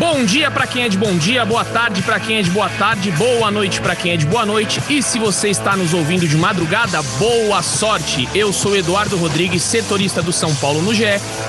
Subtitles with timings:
[0.00, 2.70] Bom dia para quem é de bom dia, boa tarde para quem é de boa
[2.70, 4.80] tarde, boa noite para quem é de boa noite.
[4.88, 8.26] E se você está nos ouvindo de madrugada, boa sorte.
[8.34, 11.04] Eu sou Eduardo Rodrigues, setorista do São Paulo no GE,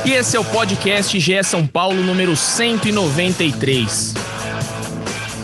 [0.05, 4.30] e esse é o podcast GE São Paulo número 193.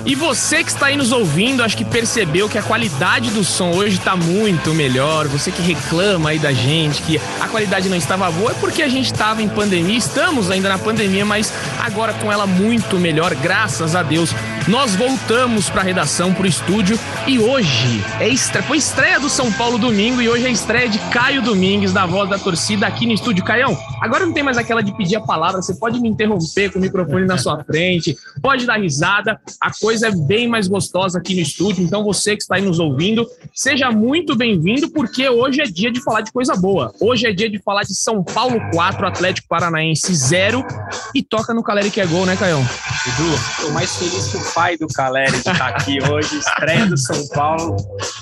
[0.08, 3.72] E você que está aí nos ouvindo, acho que percebeu que a qualidade do som
[3.72, 5.28] hoje está muito melhor.
[5.28, 8.88] Você que reclama aí da gente que a qualidade não estava boa, é porque a
[8.88, 13.98] gente estava em pandemia, estamos ainda na pandemia, mas agora com ela muito melhor, graças
[13.98, 14.34] a Deus.
[14.66, 19.30] Nós voltamos para a redação, para o estúdio e hoje é estreia, foi estreia do
[19.30, 23.06] São Paulo domingo e hoje é estreia de Caio Domingues, da voz da torcida aqui
[23.06, 23.44] no estúdio.
[23.44, 26.80] Caião, agora não tem mais aquela de pedir a palavra, você pode me interromper com
[26.80, 31.36] o microfone na sua frente, pode dar risada, a coisa é bem mais gostosa aqui
[31.36, 35.66] no estúdio, então você que está aí nos ouvindo, seja muito bem-vindo, porque hoje é
[35.66, 36.94] dia de falar de coisa boa.
[37.02, 40.66] Hoje é dia de falar de São Paulo 4, Atlético Paranaense 0
[41.14, 42.62] e toca no Caleri que é gol, né, Caião?
[42.62, 46.98] Edu, tô mais feliz que o pai do Caleri de estar aqui hoje, estreia do
[46.98, 47.78] São Paulo.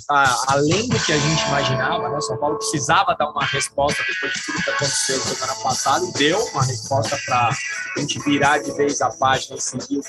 [0.10, 2.22] Ah, além do que a gente imaginava, né?
[2.22, 6.40] São Paulo precisava dar uma resposta depois de tudo que aconteceu semana passada e deu
[6.46, 10.04] uma resposta para a gente virar de vez a página e seguir o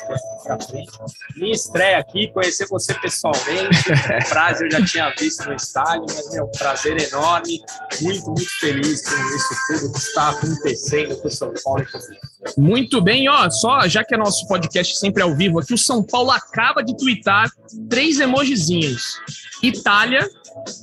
[0.45, 0.93] para frente.
[1.37, 3.85] Minha estreia aqui, conhecer você pessoalmente,
[4.29, 7.63] frase eu já tinha visto no estádio, mas é um prazer enorme,
[8.03, 12.36] muito, muito feliz com isso tudo que está acontecendo com São Paulo e comigo.
[12.57, 16.03] Muito bem, ó, só já que é nosso podcast sempre ao vivo aqui, o São
[16.03, 17.51] Paulo acaba de twittar
[17.89, 19.21] três emojizinhos.
[19.63, 20.29] Itália,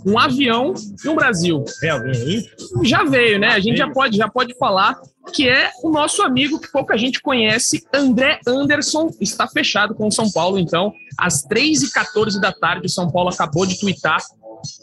[0.05, 1.63] um avião e um Brasil.
[1.81, 2.49] Vem alguém aí?
[2.83, 3.49] Já veio, né?
[3.49, 4.99] A gente já pode, já pode falar
[5.33, 10.11] que é o nosso amigo que pouca gente conhece, André Anderson, está fechado com o
[10.11, 14.21] São Paulo, então, às 3h14 da tarde, o São Paulo acabou de twittar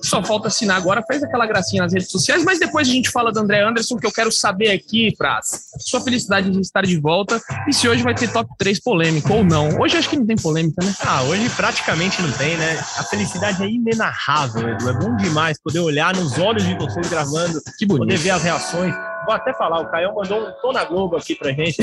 [0.03, 3.33] só falta assinar agora, fez aquela gracinha nas redes sociais, mas depois a gente fala
[3.33, 7.41] do André Anderson, que eu quero saber aqui, Praz, sua felicidade de estar de volta
[7.69, 9.81] e se hoje vai ter top 3 polêmico ou não.
[9.81, 10.95] Hoje acho que não tem polêmica, né?
[11.01, 12.79] Ah, hoje praticamente não tem, né?
[12.97, 14.89] A felicidade é inenarrável, Edu.
[14.89, 18.07] É bom demais poder olhar nos olhos de vocês gravando, que bonito.
[18.07, 18.95] poder ver as reações
[19.31, 21.77] vou até falar, o Caio mandou um Tô na Globo aqui pra gente.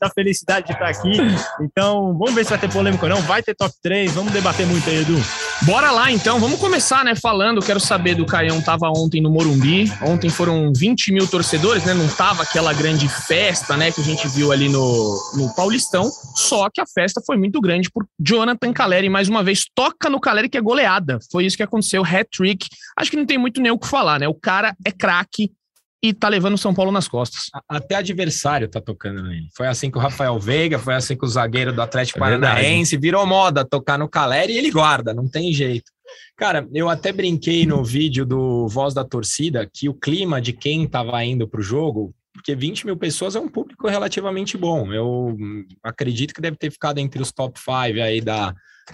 [0.00, 1.12] Da felicidade de estar aqui.
[1.60, 3.20] Então, vamos ver se vai ter polêmica ou não.
[3.22, 5.14] Vai ter top 3, vamos debater muito aí, Edu.
[5.62, 6.40] Bora lá, então.
[6.40, 7.60] Vamos começar, né, falando.
[7.60, 9.92] Quero saber do Caião, tava ontem no Morumbi.
[10.02, 11.92] Ontem foram 20 mil torcedores, né?
[11.92, 16.10] Não tava aquela grande festa, né, que a gente viu ali no, no Paulistão.
[16.34, 19.08] Só que a festa foi muito grande por Jonathan Caleri.
[19.08, 21.18] Mais uma vez, toca no Caleri que é goleada.
[21.30, 22.66] Foi isso que aconteceu, hat-trick.
[22.98, 24.26] Acho que não tem muito nem o que falar, né?
[24.26, 25.52] O cara é craque,
[26.02, 27.44] e tá levando o São Paulo nas costas.
[27.68, 29.46] Até adversário tá tocando nele.
[29.56, 32.96] Foi assim com o Rafael Veiga, foi assim com o zagueiro do Atlético é Paranaense,
[32.96, 35.92] virou moda tocar no Caleri e ele guarda, não tem jeito.
[36.36, 40.88] Cara, eu até brinquei no vídeo do Voz da Torcida que o clima de quem
[40.88, 44.92] tava indo pro jogo, porque 20 mil pessoas é um público relativamente bom.
[44.92, 45.36] Eu
[45.84, 48.52] acredito que deve ter ficado entre os top 5 aí da,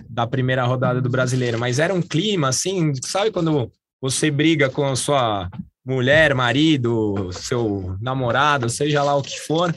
[0.08, 4.84] da primeira rodada do brasileiro, mas era um clima assim, sabe quando você briga com
[4.84, 5.48] a sua
[5.88, 9.74] mulher, marido, seu namorado, seja lá o que for,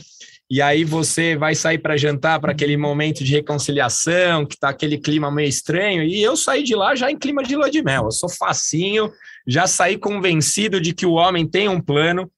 [0.49, 4.97] e aí você vai sair para jantar para aquele momento de reconciliação, que tá aquele
[4.97, 8.03] clima meio estranho, e eu saí de lá já em clima de lua de mel.
[8.03, 9.09] Eu sou facinho,
[9.47, 12.29] já saí convencido de que o homem tem um plano,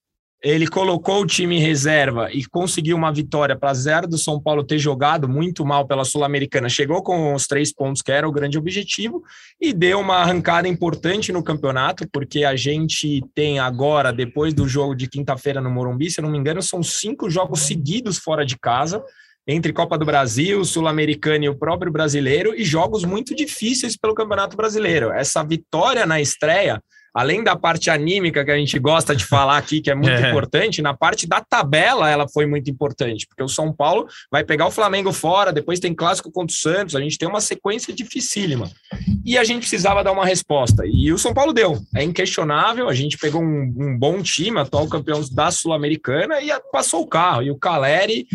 [0.44, 4.62] ele colocou o time em reserva e conseguiu uma vitória para zero do São Paulo
[4.62, 6.68] ter jogado muito mal pela Sul-Americana.
[6.68, 9.24] Chegou com os três pontos, que era o grande objetivo,
[9.60, 14.94] e deu uma arrancada importante no campeonato, porque a gente tem agora, depois do jogo
[14.94, 18.60] de quinta-feira no Morumbi, se eu não me engano, são cinco jogos seguidos fora de
[18.60, 19.02] casa
[19.48, 24.58] entre Copa do Brasil, Sul-Americana e o próprio brasileiro, e jogos muito difíceis pelo Campeonato
[24.58, 25.10] Brasileiro.
[25.12, 26.82] Essa vitória na estreia
[27.14, 30.30] além da parte anímica que a gente gosta de falar aqui, que é muito é.
[30.30, 34.66] importante, na parte da tabela ela foi muito importante, porque o São Paulo vai pegar
[34.66, 38.70] o Flamengo fora, depois tem clássico contra o Santos, a gente tem uma sequência dificílima.
[39.26, 40.84] E a gente precisava dar uma resposta.
[40.86, 41.80] E o São Paulo deu.
[41.96, 47.02] É inquestionável, a gente pegou um, um bom time, atual campeão da Sul-Americana, e passou
[47.02, 47.44] o carro.
[47.44, 48.28] E o Caleri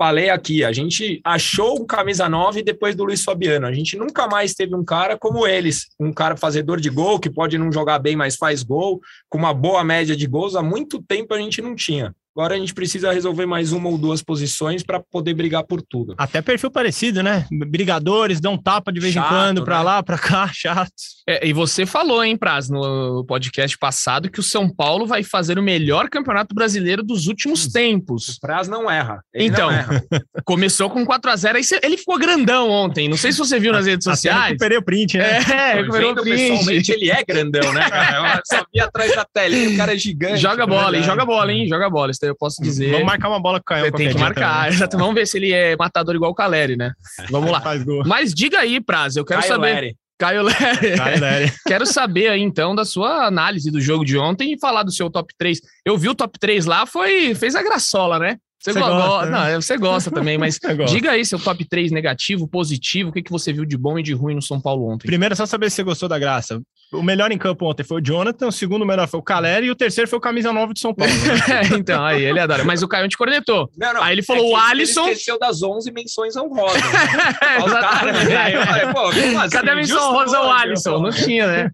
[0.00, 3.66] falei aqui, a gente achou um camisa 9 depois do Luiz Fabiano.
[3.66, 7.28] A gente nunca mais teve um cara como eles, um cara fazedor de gol, que
[7.28, 8.98] pode não jogar bem, mas faz gol,
[9.28, 10.56] com uma boa média de gols.
[10.56, 12.14] Há muito tempo a gente não tinha.
[12.40, 16.14] Agora a gente precisa resolver mais uma ou duas posições para poder brigar por tudo.
[16.16, 17.44] Até perfil parecido, né?
[17.52, 19.84] Brigadores, dão tapa de vez chato, em quando para né?
[19.84, 20.90] lá, para cá, chato.
[21.28, 25.58] É, e você falou, hein, Praz, no podcast passado, que o São Paulo vai fazer
[25.58, 28.28] o melhor campeonato brasileiro dos últimos tempos.
[28.28, 29.20] O Praz não erra.
[29.34, 30.02] então, não erra.
[30.46, 33.06] começou com 4 a 0 aí ele ficou grandão ontem.
[33.06, 34.38] Não sei se você viu nas redes sociais.
[34.38, 35.40] Até recuperei o print, né?
[35.40, 36.36] É, recuperou o print.
[36.36, 38.36] Pessoalmente, ele é grandão, né, cara?
[38.36, 40.38] Eu só vi atrás da tela, o cara é gigante.
[40.38, 41.02] Joga bola, hein?
[41.02, 41.68] Joga bola, hein?
[41.68, 42.92] Joga bola, daí eu posso dizer.
[42.92, 43.92] Vamos marcar uma bola com o Caio.
[43.92, 44.68] Tem que marcar.
[44.68, 44.96] Exato.
[44.96, 46.92] Vamos ver se ele é matador igual o Caleri, né?
[47.30, 47.62] Vamos lá.
[48.06, 49.74] Mas diga aí, Praz, eu quero Caio saber.
[49.74, 49.96] Leri.
[50.18, 50.96] Caio Leri.
[50.98, 51.52] Caio Leri.
[51.66, 55.08] Quero saber aí, então, da sua análise do jogo de ontem e falar do seu
[55.08, 55.58] top 3.
[55.82, 58.36] Eu vi o top 3 lá, foi fez a graçola, né?
[58.62, 59.52] Você, você gosta, né?
[59.54, 60.58] não, você gosta também, mas
[60.92, 64.02] diga aí seu top 3 negativo, positivo, o que, que você viu de bom e
[64.02, 65.06] de ruim no São Paulo ontem?
[65.06, 66.60] Primeiro, só saber se você gostou da graça.
[66.92, 69.70] O melhor em campo ontem foi o Jonathan, o segundo melhor foi o Caleri e
[69.70, 71.12] o terceiro foi o camisa 9 de São Paulo.
[71.48, 72.64] é, então, aí ele adora.
[72.64, 73.70] Mas o Caio te cornetou.
[73.78, 75.02] Não, não, aí ele falou é o Alisson.
[75.02, 76.82] Ele esqueceu das 11 menções honrosas.
[76.82, 76.88] Né?
[78.50, 79.50] é, eu falei, pô, assim?
[79.50, 80.98] Cadê a menção honrosa ao Alisson?
[80.98, 81.70] Não tinha, né?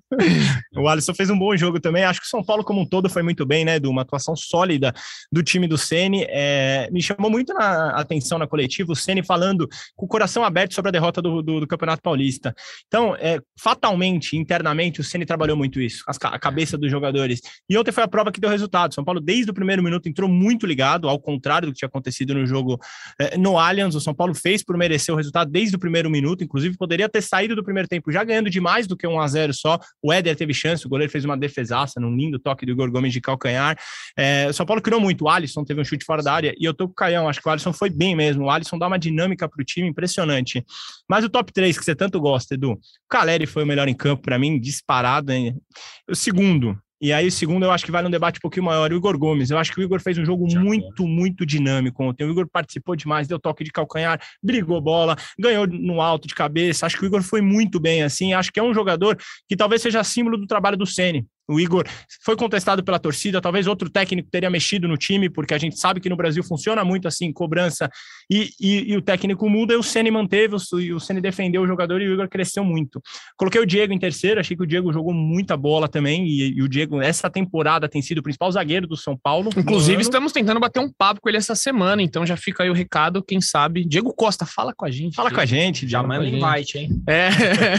[0.77, 2.05] o Alisson fez um bom jogo também.
[2.05, 3.81] Acho que o São Paulo, como um todo, foi muito bem, né?
[3.81, 4.93] De uma atuação sólida
[5.33, 6.27] do time do Ceni.
[6.29, 10.75] É, me chamou muito na atenção na coletiva o Ceni falando com o coração aberto
[10.75, 12.55] sobre a derrota do, do, do Campeonato Paulista.
[12.87, 17.41] Então, é, fatalmente, internamente, o Ceni trabalhou muito isso, a cabeça dos jogadores.
[17.69, 18.95] E ontem foi a prova que deu resultado.
[18.95, 22.35] São Paulo, desde o primeiro minuto, entrou muito ligado, ao contrário do que tinha acontecido
[22.35, 22.79] no jogo
[23.19, 23.95] é, no Allianz.
[23.95, 27.23] O São Paulo fez por merecer o resultado desde o primeiro minuto, inclusive poderia ter
[27.23, 29.79] saído do primeiro tempo já ganhando de mais do que um a 0 só.
[30.03, 33.13] O Éder teve chance, o goleiro fez uma defesaça num lindo toque do Igor Gomes
[33.13, 33.79] de calcanhar.
[34.17, 35.25] É, o São Paulo criou muito.
[35.25, 37.41] O Alisson teve um chute fora da área e eu tô com o Caião, acho
[37.41, 38.45] que o Alisson foi bem mesmo.
[38.45, 40.65] O Alisson dá uma dinâmica para o time impressionante.
[41.09, 43.95] Mas o top 3 que você tanto gosta, Edu, o Caleri foi o melhor em
[43.95, 44.96] campo para mim, disparado.
[45.33, 45.61] Hein?
[46.09, 48.91] O segundo, e aí, o segundo, eu acho que vale um debate um pouquinho maior.
[48.91, 52.25] O Igor Gomes, eu acho que o Igor fez um jogo muito, muito dinâmico ontem.
[52.25, 56.87] O Igor participou demais, deu toque de calcanhar, brigou bola, ganhou no alto de cabeça.
[56.87, 58.33] Acho que o Igor foi muito bem, assim.
[58.33, 61.27] Acho que é um jogador que talvez seja símbolo do trabalho do Ceni.
[61.49, 61.87] O Igor
[62.25, 66.01] foi contestado pela torcida, talvez outro técnico teria mexido no time, porque a gente sabe
[66.01, 67.89] que no Brasil funciona muito assim, cobrança
[68.29, 71.67] e, e, e o técnico muda, e o Ceni manteve, o, o Ceni defendeu o
[71.67, 73.01] jogador e o Igor cresceu muito.
[73.37, 76.63] Coloquei o Diego em terceiro, achei que o Diego jogou muita bola também, e, e
[76.63, 79.51] o Diego, essa temporada, tem sido o principal zagueiro do São Paulo.
[79.57, 82.75] Inclusive, estamos tentando bater um papo com ele essa semana, então já fica aí o
[82.75, 83.85] recado, quem sabe.
[83.85, 85.15] Diego Costa, fala com a gente.
[85.15, 86.91] Fala com a gente, já manda invite, hein?
[87.07, 87.29] É.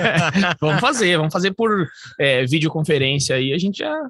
[0.62, 1.88] vamos fazer, vamos fazer por
[2.18, 4.10] é, videoconferência aí a gente já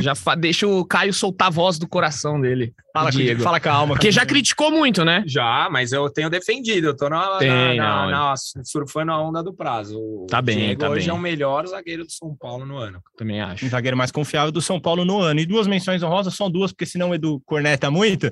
[0.00, 2.74] já deixa o Caio soltar a voz do coração dele.
[2.92, 3.42] Fala, Diego.
[3.42, 3.94] Fala calma.
[3.94, 5.22] Porque já criticou muito, né?
[5.26, 6.88] Já, mas eu tenho defendido.
[6.88, 8.34] Eu tô na, Tem, na, na, na
[8.64, 9.98] surfando a onda do prazo.
[9.98, 11.10] O tá bem, Diego tá hoje bem.
[11.10, 13.00] é o melhor zagueiro do São Paulo no ano.
[13.16, 13.66] Também acho.
[13.66, 15.40] O zagueiro mais confiável do São Paulo no ano.
[15.40, 18.30] E duas menções honrosas, são duas, porque senão o Edu corneta muito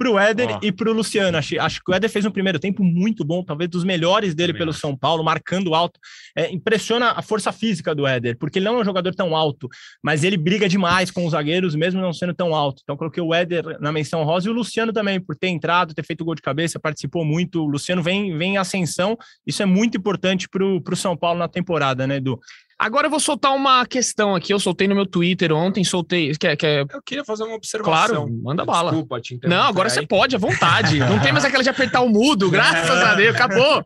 [0.00, 0.58] para o Éder oh.
[0.64, 1.36] e para o Luciano.
[1.36, 4.54] Acho, acho que o Éder fez um primeiro tempo muito bom, talvez dos melhores dele
[4.54, 4.80] Também pelo acho.
[4.80, 6.00] São Paulo, marcando alto.
[6.34, 9.68] É, impressiona a força física do Éder, porque ele não é um jogador tão alto,
[10.02, 12.80] mas ele briga demais com os zagueiros, mesmo não sendo tão alto.
[12.82, 16.04] Então, coloquei o Éder na menção rosa e o Luciano também, por ter entrado, ter
[16.04, 17.62] feito gol de cabeça, participou muito.
[17.62, 21.48] O Luciano vem, vem em ascensão, isso é muito importante para o São Paulo na
[21.48, 22.40] temporada, né, Edu?
[22.80, 24.54] Agora eu vou soltar uma questão aqui.
[24.54, 26.34] Eu soltei no meu Twitter ontem, soltei.
[26.34, 26.86] Quer, quer...
[26.90, 28.24] Eu queria fazer uma observação.
[28.24, 28.90] Claro, manda bala.
[28.90, 29.94] Desculpa te Não, agora aí.
[29.94, 30.98] você pode, à vontade.
[30.98, 33.84] Não tem mais aquela de apertar o mudo, graças a Deus, acabou.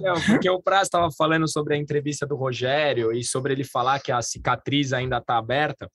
[0.00, 3.98] Não, porque o Praz estava falando sobre a entrevista do Rogério e sobre ele falar
[3.98, 5.90] que a cicatriz ainda está aberta.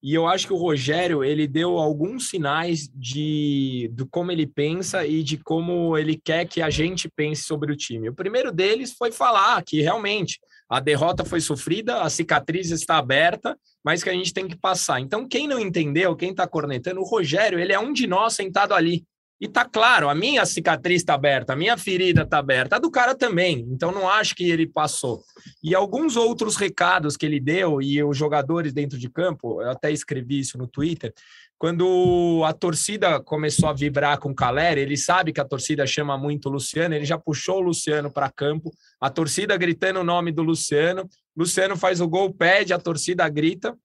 [0.00, 5.04] E eu acho que o Rogério ele deu alguns sinais de, de como ele pensa
[5.04, 8.10] e de como ele quer que a gente pense sobre o time.
[8.10, 10.38] O primeiro deles foi falar que realmente
[10.68, 15.00] a derrota foi sofrida, a cicatriz está aberta, mas que a gente tem que passar.
[15.00, 18.74] Então, quem não entendeu, quem está cornetando, o Rogério, ele é um de nós sentado
[18.74, 19.04] ali.
[19.38, 22.90] E tá claro, a minha cicatriz está aberta, a minha ferida está aberta, a do
[22.90, 23.66] cara também.
[23.70, 25.22] Então, não acho que ele passou.
[25.62, 29.92] E alguns outros recados que ele deu, e os jogadores dentro de campo, eu até
[29.92, 31.12] escrevi isso no Twitter,
[31.58, 36.16] quando a torcida começou a vibrar com o Caleri, ele sabe que a torcida chama
[36.18, 38.70] muito o Luciano, ele já puxou o Luciano para campo,
[39.00, 43.76] a torcida gritando o nome do Luciano, Luciano faz o gol, pede, a torcida grita,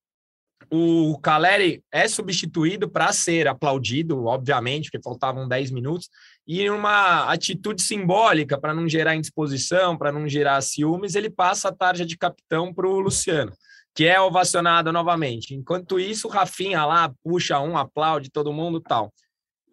[0.69, 6.09] o Caleri é substituído para ser aplaudido, obviamente, porque faltavam 10 minutos,
[6.47, 11.73] e uma atitude simbólica para não gerar indisposição, para não gerar ciúmes, ele passa a
[11.73, 13.51] tarja de capitão para o Luciano
[13.93, 15.53] que é ovacionado novamente.
[15.53, 19.13] Enquanto isso, o Rafinha lá puxa um, aplaude todo mundo tal.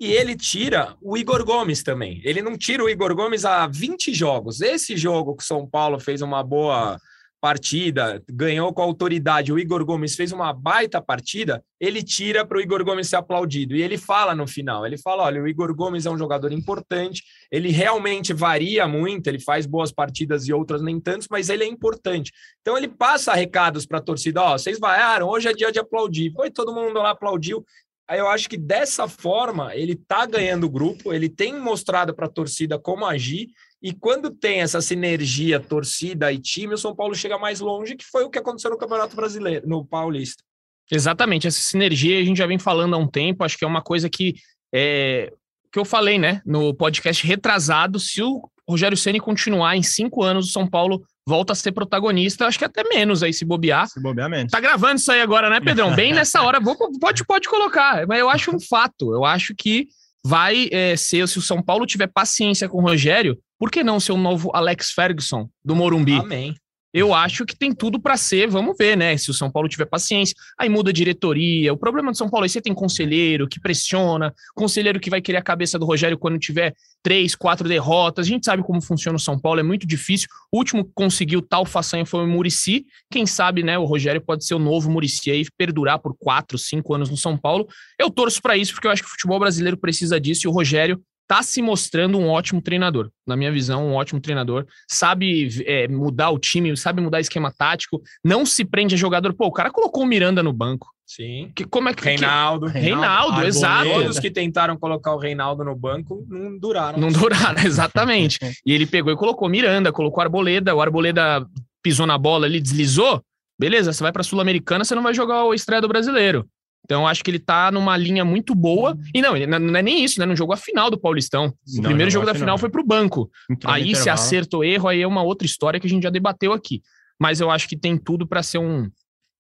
[0.00, 2.20] E ele tira o Igor Gomes também.
[2.24, 4.60] Ele não tira o Igor Gomes há 20 jogos.
[4.60, 6.98] Esse jogo que o São Paulo fez uma boa
[7.40, 12.60] partida, ganhou com autoridade, o Igor Gomes fez uma baita partida, ele tira para o
[12.60, 13.76] Igor Gomes ser aplaudido.
[13.76, 17.22] E ele fala no final, ele fala, olha, o Igor Gomes é um jogador importante,
[17.50, 21.66] ele realmente varia muito, ele faz boas partidas e outras nem tantos, mas ele é
[21.66, 22.32] importante.
[22.60, 25.78] Então ele passa recados para a torcida, ó, oh, vocês vaiaram, hoje é dia de
[25.78, 26.32] aplaudir.
[26.32, 27.64] Foi todo mundo lá aplaudiu.
[28.08, 32.24] Aí eu acho que dessa forma ele está ganhando o grupo, ele tem mostrado para
[32.24, 33.48] a torcida como agir,
[33.82, 38.04] e quando tem essa sinergia torcida e time, o São Paulo chega mais longe, que
[38.04, 40.42] foi o que aconteceu no Campeonato Brasileiro, no Paulista.
[40.90, 43.82] Exatamente, essa sinergia a gente já vem falando há um tempo, acho que é uma
[43.82, 44.34] coisa que
[44.74, 45.32] é,
[45.72, 50.48] que eu falei, né, no podcast retrasado, se o Rogério Ceni continuar em cinco anos,
[50.48, 53.86] o São Paulo volta a ser protagonista, acho que até menos aí se bobear.
[53.86, 54.50] Se bobear menos.
[54.50, 55.94] Tá gravando isso aí agora, né, Pedrão?
[55.94, 59.88] Bem nessa hora, vou, pode, pode colocar, mas eu acho um fato, eu acho que
[60.24, 63.98] vai é, ser, se o São Paulo tiver paciência com o Rogério, por que não
[63.98, 66.14] ser o novo Alex Ferguson do Morumbi?
[66.14, 66.54] Amém.
[66.92, 69.16] Eu acho que tem tudo para ser, vamos ver, né?
[69.16, 71.72] Se o São Paulo tiver paciência, aí muda a diretoria.
[71.72, 75.20] O problema do São Paulo é que você tem conselheiro que pressiona, conselheiro que vai
[75.20, 78.26] querer a cabeça do Rogério quando tiver três, quatro derrotas.
[78.26, 80.28] A gente sabe como funciona o São Paulo, é muito difícil.
[80.50, 82.86] O último que conseguiu tal façanha foi o Murici.
[83.10, 83.78] Quem sabe, né?
[83.78, 87.36] O Rogério pode ser o novo Murici aí, perdurar por quatro, cinco anos no São
[87.36, 87.66] Paulo.
[87.98, 90.52] Eu torço para isso, porque eu acho que o futebol brasileiro precisa disso e o
[90.52, 93.10] Rogério está se mostrando um ótimo treinador.
[93.26, 94.66] Na minha visão, um ótimo treinador.
[94.88, 99.34] Sabe é, mudar o time, sabe mudar esquema tático, não se prende a jogador.
[99.34, 100.88] Pô, o cara colocou o Miranda no banco.
[101.06, 101.52] Sim.
[101.54, 102.02] Que, como é que.
[102.02, 102.66] Reinaldo.
[102.66, 102.78] Que...
[102.78, 103.90] Reinaldo, Reinaldo exato.
[103.90, 106.98] Todos que tentaram colocar o Reinaldo no banco não duraram.
[106.98, 108.38] Não duraram, exatamente.
[108.64, 110.74] e ele pegou e colocou Miranda, colocou Arboleda.
[110.74, 111.46] O Arboleda
[111.82, 113.22] pisou na bola, ele deslizou.
[113.58, 116.46] Beleza, você vai para a Sul-Americana, você não vai jogar o estreia do brasileiro.
[116.84, 118.92] Então, acho que ele tá numa linha muito boa.
[118.92, 119.02] Uhum.
[119.14, 120.24] E não, não é nem isso, né?
[120.24, 121.46] Não jogou a final do Paulistão.
[121.46, 123.30] O não, primeiro jogo da final foi pro banco.
[123.50, 126.52] Entrou aí, se acertou erro, aí é uma outra história que a gente já debateu
[126.52, 126.82] aqui.
[127.20, 128.88] Mas eu acho que tem tudo para ser um,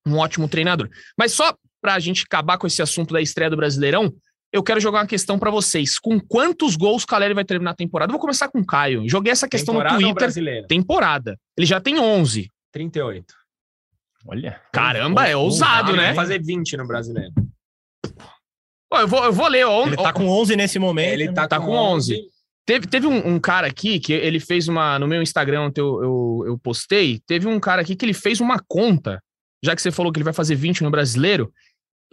[0.06, 0.90] um ótimo treinador.
[1.16, 4.12] Mas só para a gente acabar com esse assunto da estreia do Brasileirão,
[4.52, 5.98] eu quero jogar uma questão para vocês.
[5.98, 8.10] Com quantos gols o Caleri vai terminar a temporada?
[8.10, 9.08] Eu vou começar com o Caio.
[9.08, 10.66] Joguei essa questão temporada no Twitter.
[10.66, 11.38] Temporada.
[11.56, 12.50] Ele já tem 11.
[12.72, 13.37] 38.
[14.28, 14.60] Olha.
[14.70, 16.08] Caramba, é ousado, né?
[16.08, 17.32] Vai fazer 20 no brasileiro.
[18.90, 19.66] Pô, eu, vou, eu vou ler.
[19.86, 21.12] Ele tá com 11 nesse momento.
[21.12, 22.14] Ele tá, tá com 11.
[22.14, 22.28] 11.
[22.66, 24.98] Teve, teve um, um, cara aqui que ele fez uma.
[24.98, 27.18] No meu Instagram, eu, eu, eu postei.
[27.26, 29.22] Teve um cara aqui que ele fez uma conta.
[29.64, 31.50] Já que você falou que ele vai fazer 20 no brasileiro.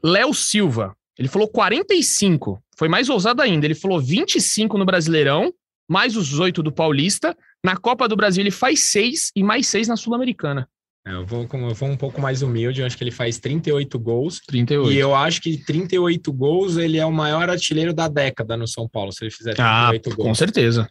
[0.02, 0.96] Léo Silva.
[1.20, 2.64] Ele falou 45.
[2.78, 3.66] Foi mais ousado ainda.
[3.66, 5.54] Ele falou 25 no Brasileirão,
[5.90, 7.38] mais os 8 do Paulista.
[7.64, 10.70] Na Copa do Brasil ele faz 6 e mais 6 na Sul-Americana.
[11.08, 14.00] É, eu vou, eu vou um pouco mais humilde, eu acho que ele faz 38
[14.00, 14.42] gols.
[14.48, 14.92] 38.
[14.92, 18.90] E eu acho que 38 gols, ele é o maior artilheiro da década no São
[18.90, 20.28] Paulo, se ele fizer 38 ah, gols.
[20.28, 20.90] Com certeza.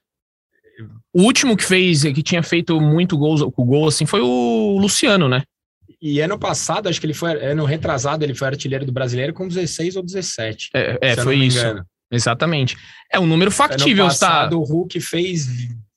[1.12, 5.28] O último que fez, que tinha feito muito gols, o gol assim, foi o Luciano,
[5.28, 5.42] né?
[6.00, 9.48] E ano passado, acho que ele foi, ano retrasado, ele foi artilheiro do brasileiro com
[9.48, 10.70] 16 ou 17.
[10.74, 11.58] É, é foi isso.
[12.10, 12.76] Exatamente.
[13.10, 14.26] É um número factível, ano tá?
[14.26, 14.56] passado, tá?
[14.56, 15.46] o Hulk fez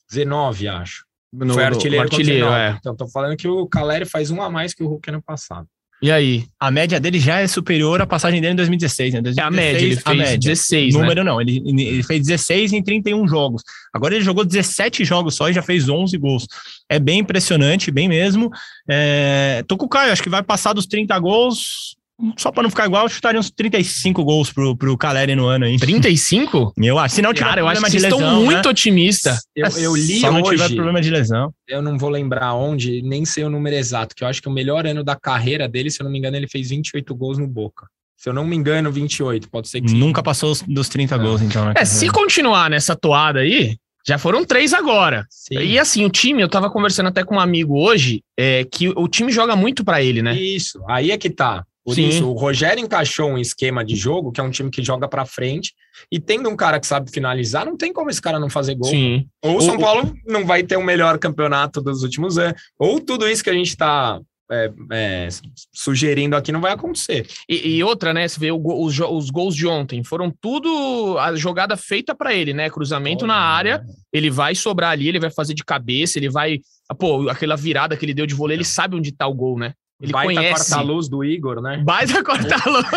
[0.09, 1.06] 19, acho.
[1.37, 2.75] No, Foi artilheiro, artilheiro é.
[2.79, 5.67] Então, tô falando que o Caleri faz um a mais que o Hulk ano passado.
[5.99, 6.45] E aí?
[6.59, 9.21] A média dele já é superior à passagem dele em 2016, né?
[9.21, 10.37] 2016, é a média, ele fez a média.
[10.37, 11.01] 16, né?
[11.01, 11.31] Número né?
[11.31, 13.63] não, ele, ele fez 16 em 31 jogos.
[13.91, 16.47] Agora ele jogou 17 jogos só e já fez 11 gols.
[16.87, 18.51] É bem impressionante, bem mesmo.
[18.87, 21.96] É, tô com o Caio, acho que vai passar dos 30 gols
[22.35, 25.65] só para não ficar igual, eu chutaria uns 35 gols pro, pro Caleri no ano
[25.65, 25.77] aí.
[25.77, 26.73] 35?
[26.77, 27.15] Eu acho.
[27.15, 28.69] Se não tiver Cara, eu acho que vocês lesão, estão muito né?
[28.69, 29.39] otimistas.
[29.55, 31.53] Eu, eu li Só não hoje, tiver problema de lesão.
[31.67, 34.51] Eu não vou lembrar onde, nem sei o número exato, que eu acho que o
[34.51, 37.47] melhor ano da carreira dele, se eu não me engano, ele fez 28 gols no
[37.47, 37.87] Boca.
[38.15, 41.23] Se eu não me engano, 28, pode ser que Nunca passou dos 30 não.
[41.23, 41.71] gols, então.
[41.75, 45.27] É, se continuar nessa toada aí, já foram três agora.
[45.29, 45.59] Sim.
[45.59, 49.07] E assim, o time, eu tava conversando até com um amigo hoje, é, que o
[49.07, 50.35] time joga muito para ele, né?
[50.35, 51.63] Isso, aí é que tá.
[51.87, 52.09] Por Sim.
[52.09, 55.25] isso, o Rogério encaixou um esquema de jogo, que é um time que joga para
[55.25, 55.73] frente,
[56.11, 58.89] e tendo um cara que sabe finalizar, não tem como esse cara não fazer gol.
[58.89, 59.25] Sim.
[59.41, 63.25] Ou o São Paulo não vai ter o melhor campeonato dos últimos anos, ou tudo
[63.25, 64.19] isso que a gente está
[64.51, 65.27] é, é,
[65.73, 67.25] sugerindo aqui não vai acontecer.
[67.47, 68.27] E, e outra, né?
[68.27, 72.69] Você vê os, os, gols de ontem, foram tudo a jogada feita para ele, né?
[72.69, 76.59] Cruzamento oh, na área, ele vai sobrar ali, ele vai fazer de cabeça, ele vai.
[76.99, 79.73] Pô, aquela virada que ele deu de vôlei, ele sabe onde tá o gol, né?
[79.99, 80.69] Ele baita conhece.
[80.69, 81.81] corta-luz do Igor, né?
[81.83, 82.85] Baita corta-luz.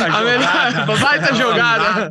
[0.00, 2.10] a melhor, baita jogada.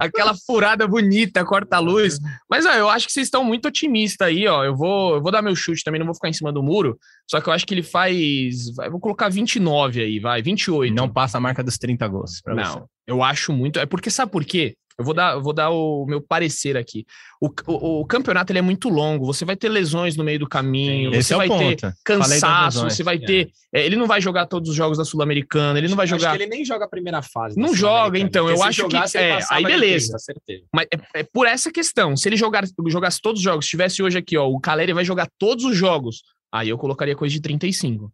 [0.00, 2.18] Aquela furada bonita, corta-luz.
[2.50, 4.64] Mas ó, eu acho que vocês estão muito otimistas aí, ó.
[4.64, 6.98] Eu vou, eu vou dar meu chute também, não vou ficar em cima do muro.
[7.30, 8.74] Só que eu acho que ele faz.
[8.90, 10.92] Vou colocar 29 aí, vai, 28.
[10.92, 12.42] Não passa a marca dos 30 gols.
[12.44, 12.84] Não, você.
[13.06, 13.78] eu acho muito.
[13.78, 14.74] É porque, sabe por quê?
[15.02, 17.04] Eu vou dar, eu vou dar o meu parecer aqui.
[17.40, 20.48] O, o, o, campeonato ele é muito longo, você vai ter lesões no meio do
[20.48, 21.76] caminho, Sim, você é vai ponto.
[21.76, 23.50] ter cansaço, você vai ter.
[23.74, 23.84] É.
[23.84, 26.36] Ele não vai jogar todos os jogos da Sul-Americana, ele não vai jogar.
[26.36, 27.58] ele nem joga a primeira fase.
[27.58, 28.48] Não joga, então.
[28.48, 28.96] Eu acho que.
[29.16, 30.16] É, aí beleza.
[30.46, 32.16] 30, Mas é, é, por essa questão.
[32.16, 35.28] Se ele jogar, jogasse todos os jogos, estivesse hoje aqui, ó, o Caleri vai jogar
[35.38, 38.12] todos os jogos, aí eu colocaria coisa de 35.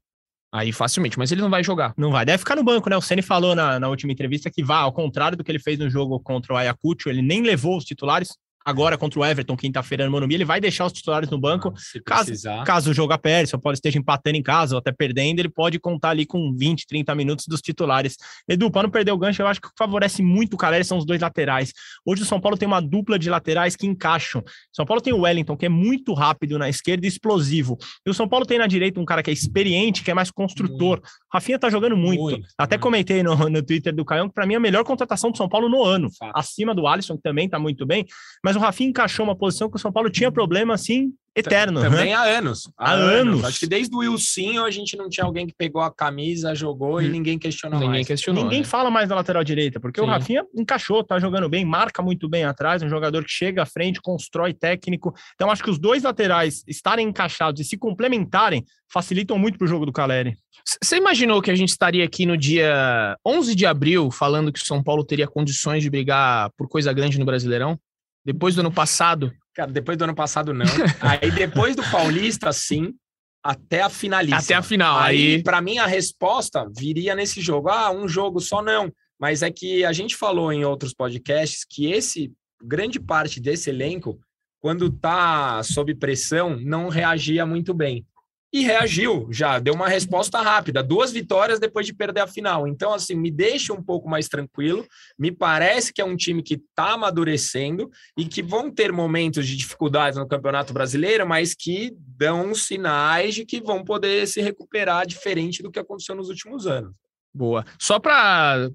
[0.51, 1.93] Aí facilmente, mas ele não vai jogar.
[1.97, 2.97] Não vai, deve ficar no banco, né?
[2.97, 5.79] O Ceni falou na, na última entrevista que vai, ao contrário do que ele fez
[5.79, 8.31] no jogo contra o Ayacucho, ele nem levou os titulares,
[8.69, 11.73] agora contra o Everton, quinta-feira no Morumbi, ele vai deixar os titulares no banco.
[11.75, 12.33] Ah, caso,
[12.67, 15.79] caso o jogo aperte, o Paulo esteja empatando em casa ou até perdendo, ele pode
[15.79, 18.17] contar ali com 20, 30 minutos dos titulares.
[18.47, 21.07] Edu, para não perder o gancho, eu acho que favorece muito o Caleri são os
[21.07, 21.73] dois laterais.
[22.05, 24.45] Hoje o São Paulo tem uma dupla de laterais que encaixam.
[24.71, 27.79] São Paulo tem o Wellington, que é muito rápido na esquerda e explosivo.
[28.07, 30.31] E o São Paulo tem na direita um cara que é experiente, que é mais
[30.31, 30.99] construtor.
[30.99, 31.09] Muito.
[31.33, 32.21] Rafinha tá jogando muito.
[32.21, 32.83] muito até muito.
[32.83, 35.49] comentei no, no Twitter do Caião que para mim é a melhor contratação do São
[35.49, 36.11] Paulo no ano.
[36.19, 36.33] Fato.
[36.35, 38.05] Acima do Alisson, que também tá muito bem.
[38.45, 41.81] Mas o Rafinha encaixou uma posição que o São Paulo tinha problema assim eterno.
[41.81, 42.15] Também né?
[42.15, 42.71] há anos.
[42.77, 43.35] Há, há anos.
[43.35, 43.45] anos.
[43.45, 46.97] Acho que desde o Wilson a gente não tinha alguém que pegou a camisa, jogou
[46.97, 47.03] hum.
[47.03, 48.07] e ninguém questionou ninguém mais.
[48.07, 48.65] Questionou, ninguém né?
[48.65, 50.07] fala mais da lateral direita, porque Sim.
[50.07, 53.67] o Rafinha encaixou, tá jogando bem, marca muito bem atrás, um jogador que chega à
[53.67, 55.15] frente, constrói técnico.
[55.35, 59.69] Então acho que os dois laterais estarem encaixados e se complementarem facilitam muito para o
[59.69, 60.37] jogo do Caleri.
[60.83, 64.65] Você imaginou que a gente estaria aqui no dia 11 de abril falando que o
[64.65, 67.79] São Paulo teria condições de brigar por coisa grande no Brasileirão?
[68.25, 69.33] Depois do ano passado?
[69.55, 70.67] Cara, depois do ano passado, não.
[71.01, 72.95] aí depois do Paulista, sim,
[73.43, 74.39] até a finalista.
[74.39, 74.99] Até a final.
[74.99, 75.43] Aí, aí...
[75.43, 77.69] para mim, a resposta viria nesse jogo.
[77.69, 78.93] Ah, um jogo só não.
[79.19, 82.33] Mas é que a gente falou em outros podcasts que esse,
[82.63, 84.21] grande parte desse elenco,
[84.61, 88.07] quando tá sob pressão, não reagia muito bem
[88.53, 92.67] e reagiu já, deu uma resposta rápida, duas vitórias depois de perder a final.
[92.67, 94.87] Então, assim, me deixa um pouco mais tranquilo.
[95.19, 99.57] Me parece que é um time que está amadurecendo e que vão ter momentos de
[99.57, 105.63] dificuldades no Campeonato Brasileiro, mas que dão sinais de que vão poder se recuperar diferente
[105.63, 106.97] do que aconteceu nos últimos anos.
[107.35, 107.65] Boa.
[107.79, 108.71] Só para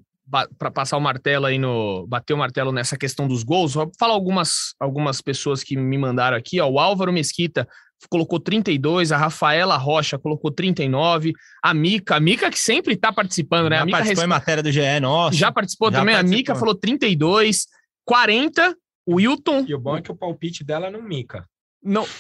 [0.58, 4.14] para passar o martelo aí no bater o martelo nessa questão dos gols, vou falar
[4.14, 7.68] algumas algumas pessoas que me mandaram aqui, ó, o Álvaro Mesquita
[8.10, 13.70] colocou 32, a Rafaela Rocha colocou 39, a Mica, a Mica que sempre está participando,
[13.70, 13.78] né?
[13.78, 14.28] Já a Mica participou resp...
[14.28, 15.36] em matéria do GE, nossa.
[15.36, 16.36] Já participou já também, participou.
[16.36, 17.66] a Mica falou 32,
[18.06, 19.66] 40, o Wilton.
[19.68, 21.46] E o bom é que o palpite dela não mica.
[21.84, 22.06] Não.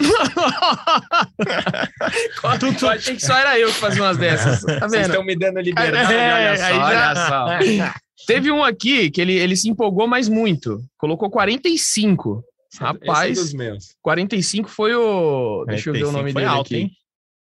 [2.59, 4.61] tu, tu, achei que só era eu que fazia umas dessas.
[4.61, 4.89] Tá vendo?
[4.89, 7.45] Vocês estão me dando liberdade, é, olha só, olha só.
[8.27, 10.81] Teve um aqui que ele, ele se empolgou mais muito.
[10.97, 12.43] Colocou 45.
[12.79, 15.65] Rapaz, Esse é 45 foi o.
[15.65, 16.75] Deixa eu ver o nome dele alto, aqui.
[16.75, 16.91] Hein?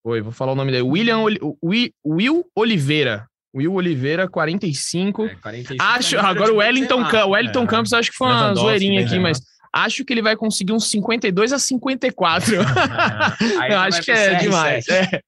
[0.03, 0.85] Foi, vou falar o nome dele.
[0.85, 1.25] William
[1.63, 3.27] Will, Will Oliveira.
[3.55, 5.25] Will Oliveira, 45.
[5.25, 7.67] É, 45 acho, agora o Wellington, o Wellington é.
[7.67, 9.41] Campos, acho que foi uma zoeirinha aqui, mas
[9.77, 12.57] acho que ele vai conseguir uns 52 a 54.
[13.71, 14.89] Eu acho que é demais.
[14.89, 15.21] É.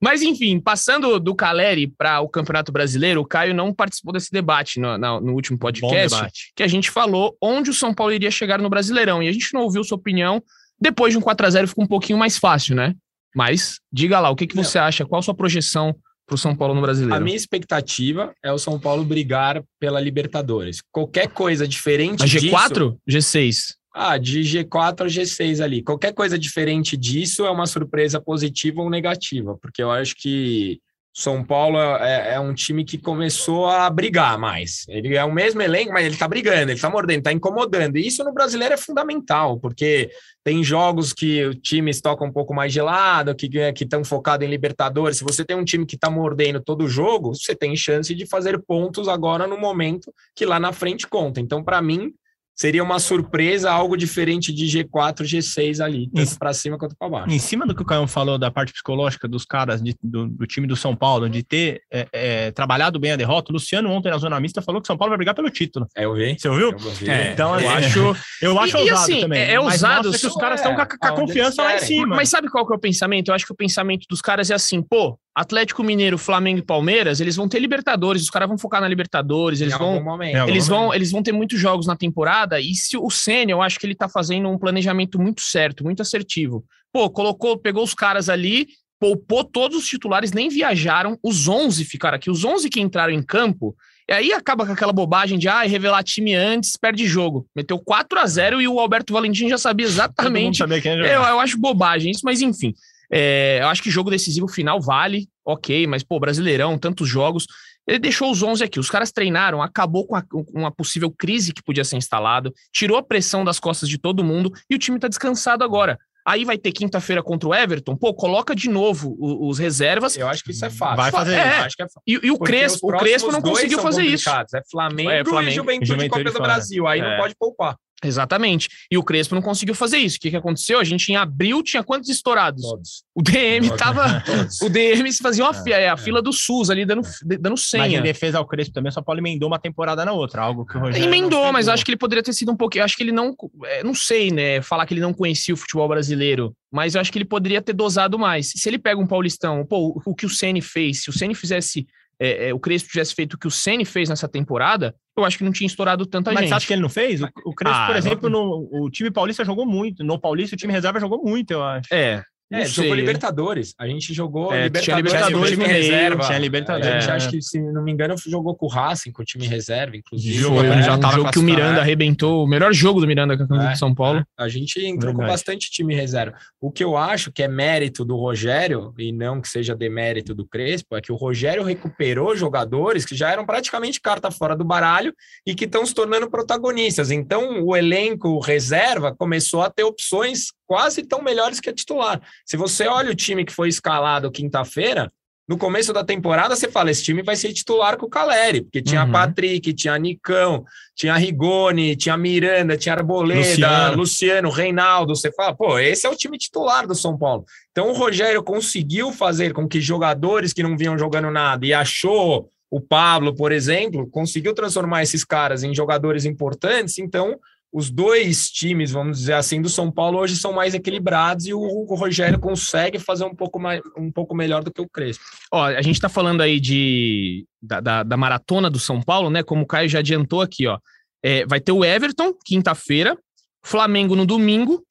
[0.00, 4.80] Mas, enfim, passando do Caleri para o Campeonato Brasileiro, o Caio não participou desse debate
[4.80, 8.58] no, no, no último podcast, que a gente falou onde o São Paulo iria chegar
[8.58, 9.22] no Brasileirão.
[9.22, 10.42] E a gente não ouviu sua opinião.
[10.80, 12.94] Depois de um 4 a 0 ficou um pouquinho mais fácil, né?
[13.34, 15.06] Mas diga lá, o que, que você acha?
[15.06, 15.94] Qual a sua projeção
[16.26, 17.14] para o São Paulo no Brasileiro?
[17.14, 20.82] A minha expectativa é o São Paulo brigar pela Libertadores.
[20.90, 22.96] Qualquer coisa diferente a G4?
[23.06, 23.81] Disso, G6.
[23.94, 25.82] Ah, de G4 a G6 ali.
[25.82, 30.80] Qualquer coisa diferente disso é uma surpresa positiva ou negativa, porque eu acho que
[31.14, 34.86] São Paulo é, é, um time que começou a brigar mais.
[34.88, 37.98] Ele é o mesmo elenco, mas ele tá brigando, ele tá mordendo, tá incomodando.
[37.98, 40.10] E isso no brasileiro é fundamental, porque
[40.42, 43.46] tem jogos que o time toca um pouco mais gelado, que
[43.78, 45.18] estão focados em Libertadores.
[45.18, 48.24] Se você tem um time que tá mordendo todo o jogo, você tem chance de
[48.24, 51.42] fazer pontos agora no momento que lá na frente conta.
[51.42, 52.14] Então, para mim,
[52.54, 57.34] seria uma surpresa, algo diferente de G4, G6 ali, tanto para cima quanto para baixo.
[57.34, 60.46] Em cima do que o Caio falou da parte psicológica dos caras de, do, do,
[60.46, 64.10] time do São Paulo, de ter é, é, trabalhado bem a derrota, o Luciano ontem
[64.10, 65.86] na zona mista falou que o São Paulo vai brigar pelo título.
[65.96, 66.36] É, eu vi.
[66.38, 66.70] Você ouviu?
[66.70, 67.10] Eu.
[67.10, 69.40] É, então, eu acho, eu acho e, ousado e assim, também.
[69.40, 70.10] É, é ousado.
[70.10, 72.16] que os caras estão com a, com a confiança lá em cima.
[72.16, 73.28] Mas sabe qual que é o pensamento?
[73.28, 77.18] Eu acho que o pensamento dos caras é assim, pô, Atlético Mineiro, Flamengo e Palmeiras,
[77.18, 81.10] eles vão ter Libertadores, os caras vão focar na Libertadores, eles vão eles vão eles
[81.10, 84.08] vão ter muitos jogos na temporada e se o Senna, eu acho que ele tá
[84.08, 86.64] fazendo um planejamento muito certo, muito assertivo.
[86.92, 88.66] Pô, colocou, pegou os caras ali,
[89.00, 93.22] poupou todos os titulares, nem viajaram, os 11 ficaram aqui, os 11 que entraram em
[93.22, 93.74] campo,
[94.08, 97.46] e aí acaba com aquela bobagem de ah, revelar time antes, perde jogo.
[97.54, 100.58] Meteu 4 a 0 e o Alberto Valentim já sabia exatamente.
[100.58, 102.74] Sabia quem eu, eu acho bobagem isso, mas enfim.
[103.10, 107.46] É, eu acho que jogo decisivo final vale, ok, mas, pô, Brasileirão, tantos jogos.
[107.92, 108.80] Ele deixou os 11 aqui.
[108.80, 110.24] Os caras treinaram, acabou com a,
[110.54, 114.50] uma possível crise que podia ser instalado, tirou a pressão das costas de todo mundo
[114.70, 115.98] e o time tá descansado agora.
[116.26, 117.94] Aí vai ter quinta-feira contra o Everton.
[117.94, 120.16] Pô, coloca de novo os, os, reservas.
[120.16, 120.96] Eu acho que isso é fácil.
[120.96, 121.66] Vai fazer é.
[121.66, 121.76] isso.
[121.80, 124.30] É e, e, o Crespo, o Crespo não conseguiu fazer isso.
[124.30, 126.86] É Flamengo, é, Flamengo e Juventude, Juventude Copa do Brasil.
[126.86, 127.10] Aí é.
[127.10, 127.76] não pode poupar.
[128.02, 128.68] Exatamente.
[128.90, 130.16] E o Crespo não conseguiu fazer isso.
[130.16, 130.80] O que, que aconteceu?
[130.80, 132.62] A gente em abril tinha quantos estourados?
[132.62, 133.04] Todos.
[133.14, 133.82] O DM Todos.
[133.82, 134.24] tava.
[134.62, 137.02] o DM se fazia uma é, fila, é, a fila do SUS ali dando,
[137.40, 137.84] dando senha.
[137.84, 140.76] Mas em defesa ao Crespo também, só Paulo emendou uma temporada na outra, algo que
[140.76, 141.06] o Rogério.
[141.06, 142.84] Emendou, mas acho que ele poderia ter sido um pouquinho.
[142.84, 143.36] Acho que ele não.
[143.64, 144.60] É, não sei, né?
[144.62, 146.54] Falar que ele não conhecia o futebol brasileiro.
[146.70, 148.50] Mas eu acho que ele poderia ter dosado mais.
[148.56, 151.86] Se ele pega um Paulistão, pô, o que o Ceni fez, se o Ceni fizesse
[152.18, 155.36] é, é, o Crespo tivesse feito o que o Ceni fez nessa temporada, eu acho
[155.36, 156.50] que não tinha estourado tanta Mas gente.
[156.50, 157.20] Mas acha que ele não fez?
[157.22, 160.02] O, o Crespo, ah, por exemplo, no, o time paulista jogou muito.
[160.04, 161.92] No Paulista, o time reserva jogou muito, eu acho.
[161.92, 163.74] É, é, jogou Libertadores.
[163.78, 166.24] A gente jogou é, Libertadores, Libertadores time reserva.
[166.24, 166.86] Tinha Libertadores.
[166.86, 167.12] A gente é.
[167.12, 170.42] acha que, se não me engano, jogou com o Racing, com o time reserva, inclusive.
[170.42, 173.44] Foi, é, já um jogo que o Miranda arrebentou, o melhor jogo do Miranda com
[173.44, 174.24] a camisa é, de São Paulo.
[174.38, 175.16] A gente entrou Verdade.
[175.16, 176.36] com bastante time reserva.
[176.60, 180.46] O que eu acho que é mérito do Rogério, e não que seja demérito do
[180.46, 185.12] Crespo, é que o Rogério recuperou jogadores que já eram praticamente carta fora do baralho
[185.46, 187.10] e que estão se tornando protagonistas.
[187.10, 192.18] Então, o elenco reserva começou a ter opções quase tão melhores que a titular.
[192.46, 195.12] Se você olha o time que foi escalado quinta-feira,
[195.46, 198.80] no começo da temporada você fala, esse time vai ser titular com o Caleri, porque
[198.80, 199.12] tinha uhum.
[199.12, 203.96] Patrick, tinha Nicão, tinha Rigoni, tinha Miranda, tinha Arboleda, Luciano.
[203.98, 207.44] Luciano, Reinaldo, você fala, pô, esse é o time titular do São Paulo.
[207.70, 212.48] Então o Rogério conseguiu fazer com que jogadores que não vinham jogando nada e achou
[212.70, 217.38] o Pablo, por exemplo, conseguiu transformar esses caras em jogadores importantes, então
[217.72, 221.84] os dois times, vamos dizer assim, do São Paulo hoje são mais equilibrados e o,
[221.94, 225.24] Rogério consegue fazer um pouco, mais, um pouco melhor do que o Crespo.
[225.50, 229.42] Ó, a gente está falando aí de, da, da, da, maratona do São Paulo, né?
[229.42, 230.78] Como o Caio já adiantou aqui, ó.
[231.22, 233.16] É, vai ter o Everton, quinta-feira,
[233.64, 234.84] Flamengo no domingo,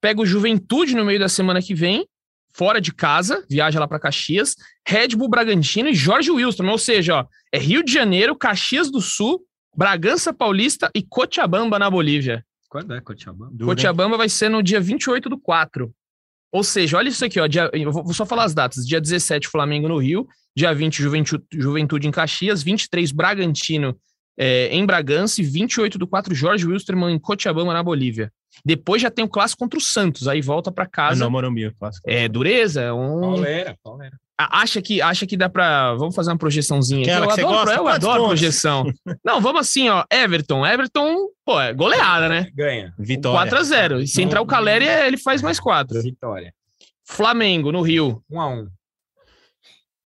[0.00, 2.06] pega o Juventude no meio da semana que vem,
[2.52, 4.54] fora de casa, viaja lá para Caxias,
[4.86, 9.00] Red Bull Bragantino e Jorge Wilson, ou seja, ó, é Rio de Janeiro, Caxias do
[9.00, 9.40] Sul,
[9.76, 12.44] Bragança Paulista e Cochabamba na Bolívia.
[12.68, 13.64] Quando é Cochabamba?
[13.64, 15.92] Cochabamba vai ser no dia 28 do 4.
[16.52, 17.46] Ou seja, olha isso aqui, ó.
[17.46, 18.86] Dia, eu vou só falar as datas.
[18.86, 20.26] Dia 17, Flamengo no Rio.
[20.56, 22.62] Dia 20, Juventude, Juventude em Caxias.
[22.62, 23.96] 23, Bragantino
[24.38, 25.40] é, em Bragança.
[25.40, 28.32] E 28 do 4, Jorge Wilstermann em Cochabamba, na Bolívia.
[28.64, 30.26] Depois já tem o clássico contra o Santos.
[30.26, 31.24] Aí volta para casa.
[31.24, 32.08] Não, Morumbi, o clássico.
[32.08, 32.80] É dureza.
[32.80, 33.20] É um...
[33.20, 34.16] Pauleira, pauleira
[34.50, 37.10] acha que acha que dá para vamos fazer uma projeçãozinha aqui.
[37.10, 38.92] Eu adoro, gosta, eu adoro projeção.
[39.24, 42.48] Não, vamos assim, ó, Everton, Everton, pô, é goleada, né?
[42.54, 42.94] Ganha.
[42.98, 43.50] Vitória.
[43.50, 44.00] 4 a 0.
[44.00, 46.00] E se entrar o Caleri, ele faz mais 4.
[46.02, 46.52] Vitória.
[47.04, 48.22] Flamengo no Rio.
[48.30, 48.68] 1 a 1.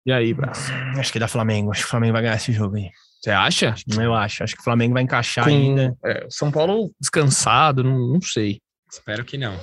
[0.06, 0.72] E aí, Braço?
[0.98, 1.70] Acho que dá Flamengo.
[1.70, 2.90] Acho que o Flamengo vai ganhar esse jogo aí.
[3.20, 3.74] Você acha?
[3.88, 4.42] Eu acho.
[4.42, 5.96] Acho que o Flamengo vai encaixar Com, ainda.
[6.04, 8.60] É, São Paulo descansado, não, não sei.
[8.90, 9.58] Espero que não.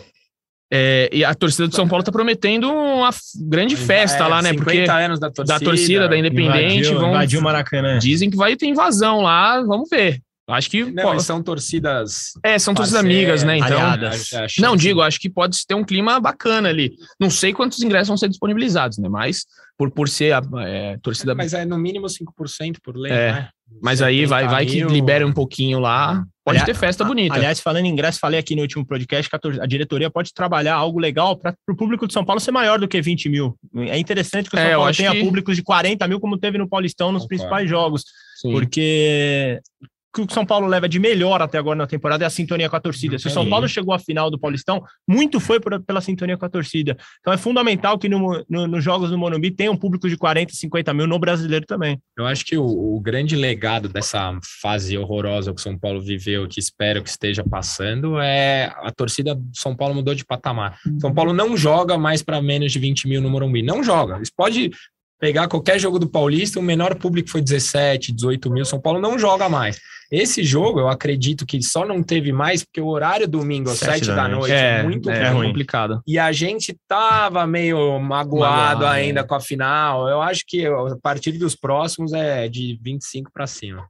[0.72, 3.10] É, e a torcida do São Paulo está prometendo uma
[3.48, 4.54] grande festa é, lá, né?
[4.54, 6.76] Porque anos da torcida, da, torcida, da Independente.
[6.76, 7.98] Invadiu, vão, invadiu Maracanã.
[7.98, 10.22] Dizem que vai ter invasão lá, vamos ver.
[10.48, 10.84] Acho que.
[10.84, 12.34] Não, pô, são torcidas.
[12.44, 13.58] É, são torcidas amigas, né?
[13.58, 13.78] Então.
[13.78, 14.30] Aliadas.
[14.60, 16.94] Não, digo, acho que pode ter um clima bacana ali.
[17.20, 19.08] Não sei quantos ingressos vão ser disponibilizados, né?
[19.08, 19.46] Mas
[19.78, 21.36] por, por ser a é, torcida.
[21.36, 23.32] Mas é no mínimo 5% por lei, é.
[23.32, 23.50] né?
[23.82, 26.24] Mas aí vai, vai que libera um pouquinho lá.
[26.44, 27.36] Pode aliás, ter festa bonita.
[27.36, 31.00] Aliás, falando em ingresso, falei aqui no último podcast que a, diretoria pode trabalhar algo
[31.00, 33.56] legal para o público de São Paulo ser maior do que 20 mil.
[33.76, 35.24] É interessante que o São é, Paulo tenha que...
[35.24, 38.04] públicos de 40 mil, como teve no Paulistão nos principais jogos.
[38.42, 38.52] Sim.
[38.52, 39.60] Porque
[40.14, 42.76] que o São Paulo leva de melhor até agora na temporada é a sintonia com
[42.76, 43.20] a torcida.
[43.20, 46.46] Se o São Paulo chegou à final do Paulistão, muito foi por, pela sintonia com
[46.46, 46.98] a torcida.
[47.20, 50.54] Então é fundamental que no, no, nos jogos do Morumbi tenha um público de 40,
[50.54, 52.00] 50 mil no brasileiro também.
[52.18, 56.48] Eu acho que o, o, grande legado dessa fase horrorosa que o São Paulo viveu,
[56.48, 60.80] que espero que esteja passando, é a torcida do São Paulo mudou de patamar.
[61.00, 63.62] São Paulo não joga mais para menos de 20 mil no Morumbi.
[63.62, 64.16] Não joga.
[64.16, 64.72] Eles podem
[65.20, 68.66] pegar qualquer jogo do Paulista, o menor público foi 17, 18 mil.
[68.66, 69.80] São Paulo não joga mais.
[70.12, 74.08] Esse jogo, eu acredito que só não teve mais porque o horário domingo às 7
[74.08, 76.02] da noite é, é muito é complicado.
[76.08, 79.24] E a gente tava meio magoado, magoado ainda é.
[79.24, 80.08] com a final.
[80.10, 83.88] Eu acho que a partir dos próximos é de 25 para cima.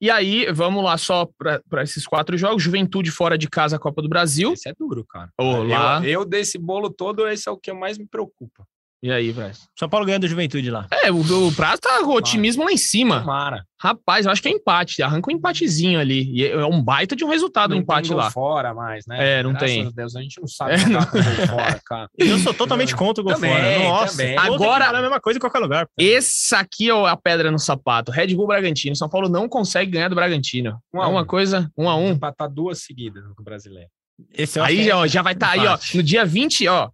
[0.00, 2.60] E aí, vamos lá só para esses quatro jogos.
[2.60, 4.52] Juventude fora de casa, Copa do Brasil.
[4.52, 5.30] Esse é duro, cara.
[5.38, 6.00] Oh, lá...
[6.00, 8.66] eu, eu, desse bolo todo, esse é o que mais me preocupa.
[9.04, 9.66] E aí, Braz?
[9.76, 10.86] São Paulo ganhando Juventude lá.
[11.02, 11.16] É, o,
[11.48, 13.18] o Prazo tá com otimismo lá em cima.
[13.20, 13.64] Tomara.
[13.80, 15.02] Rapaz, eu acho que é empate.
[15.02, 16.30] Arranca um empatezinho ali.
[16.32, 18.30] E é um baita de um resultado Não um empate tem gol lá.
[18.30, 19.40] fora mais, né?
[19.40, 19.86] É, não Graças tem.
[19.88, 21.02] a Deus, a gente não sabe É, gol
[21.48, 22.08] fora, cara.
[22.16, 23.78] Eu sou totalmente contra o gol Também, fora.
[23.88, 24.38] Nossa, também.
[24.38, 25.88] Agora- valer a mesma coisa em qualquer lugar.
[25.98, 28.12] Esse aqui é a pedra no sapato.
[28.12, 28.94] Red Bull Bragantino.
[28.94, 30.78] São Paulo não consegue ganhar do Bragantino.
[30.94, 31.26] Um é a uma um.
[31.26, 32.10] coisa, um a um.
[32.12, 33.88] Empatar duas seguidas no brasileiro.
[34.32, 35.76] Esse Aí é- ó, já vai estar aí, ó.
[35.92, 36.88] No dia 20, ó.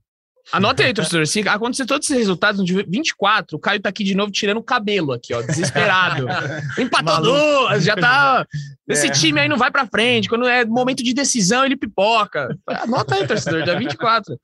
[0.53, 1.27] Anota aí, torcedor.
[1.27, 4.59] Se acontecer todos esses resultados no dia 24, o Caio tá aqui de novo tirando
[4.59, 6.27] o cabelo aqui, ó, desesperado.
[6.79, 8.47] Empatou duas, já tá.
[8.89, 9.11] Esse É.
[9.11, 10.29] time aí não vai pra frente.
[10.29, 12.57] Quando é momento de decisão, ele pipoca.
[12.67, 14.39] Anota aí, torcedor, dia 24.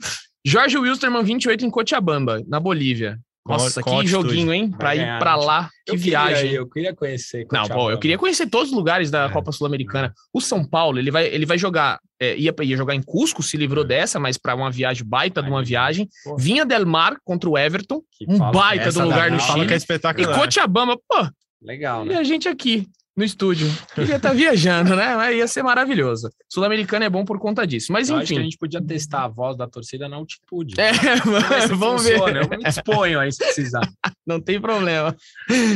[0.47, 3.19] Jorge Wilstermann, 28 em Cochabamba, na Bolívia.
[3.46, 4.70] Nossa, que joguinho, hein?
[4.70, 5.68] Vai Pra ir ganhar, pra lá.
[5.85, 6.50] Que Eu queria viagem.
[6.52, 7.46] ir, eu queria conhecer.
[7.52, 9.28] Não, pô, eu queria conhecer todos os lugares da É.
[9.28, 10.14] Copa Sul-Americana.
[10.33, 13.57] O São Paulo, ele vai, ele vai jogar, é, ia, ia jogar em Cusco, se
[13.59, 13.88] livrou É.
[13.88, 16.09] dessa, mas para uma viagem baita de uma viagem.
[16.24, 16.37] pô.
[16.38, 19.52] Vinha Del Mar contra o Everton, Que um fala- baita um lugar no fala Fala
[19.59, 19.66] Chile.
[19.66, 20.38] que é E espetacular.
[20.38, 21.28] Cochabamba, pô,
[21.62, 22.16] Legal, e né?
[22.16, 23.68] a gente aqui no estúdio.
[23.94, 25.14] Queria estar viajando, né?
[25.14, 26.29] Mas ia ser maravilhoso.
[26.48, 27.92] Sul-Americana é bom por conta disso.
[27.92, 28.44] Mas Eu acho que a enfim.
[28.44, 30.74] gente podia testar a voz da torcida na altitude.
[30.81, 30.92] É,
[31.24, 32.18] Vamos ver se vamos ver.
[32.18, 32.40] funciona.
[32.42, 33.88] Eu me disponho aí se precisar.
[34.27, 35.14] Não tem problema.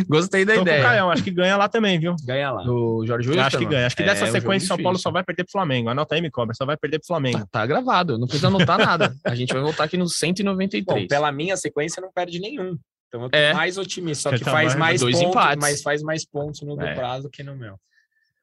[0.08, 0.82] Gostei da Tô com o ideia.
[0.82, 2.16] Caião, acho que ganha lá também, viu?
[2.24, 2.62] Ganha lá.
[2.62, 3.42] Do Jorge Wilson.
[3.44, 3.86] acho que ganha.
[3.86, 5.88] Acho que É, dessa sequência, São Paulo só vai perder pro Flamengo.
[5.90, 6.54] Anota aí, me cobra.
[6.54, 7.38] Só vai perder pro Flamengo.
[7.40, 9.14] Tá, tá gravado, não precisa anotar nada.
[9.24, 11.06] A gente vai voltar aqui no Bom, 193.
[11.06, 12.76] pela minha sequência, não perde nenhum.
[13.08, 13.52] Então eu tô É.
[13.54, 14.30] mais otimista.
[14.30, 15.58] Só que tá faz mais- mais dois pontos, empates.
[15.60, 16.94] mas faz mais pontos no do É.
[16.94, 17.76] prazo que no meu.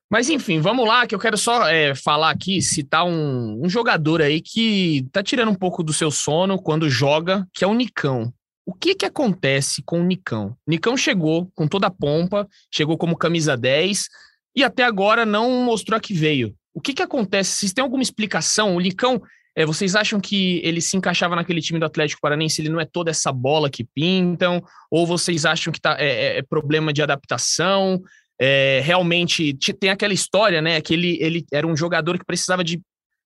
[0.10, 4.22] Mas enfim, vamos lá, que eu quero só é, falar aqui, citar um, um jogador
[4.22, 8.32] aí que tá tirando um pouco do seu sono quando joga, que é o Nicão.
[8.66, 10.56] O que que acontece com o Nicão?
[10.68, 14.08] Nicão chegou com toda a pompa, chegou como camisa 10
[14.56, 16.56] e até agora não mostrou a que veio.
[16.74, 17.52] O que que acontece?
[17.58, 18.76] Vocês têm alguma explicação?
[18.76, 19.22] O Nicão,
[19.56, 22.62] é, vocês acham que ele se encaixava naquele time do Atlético Paranense?
[22.62, 24.62] Ele não é toda essa bola que pintam?
[24.92, 28.02] Ou vocês acham que tá, é- é- é problema de adaptação?
[28.40, 30.82] É, realmente tem aquela história, né?
[30.82, 32.82] Que ele, ele era um jogador que precisava de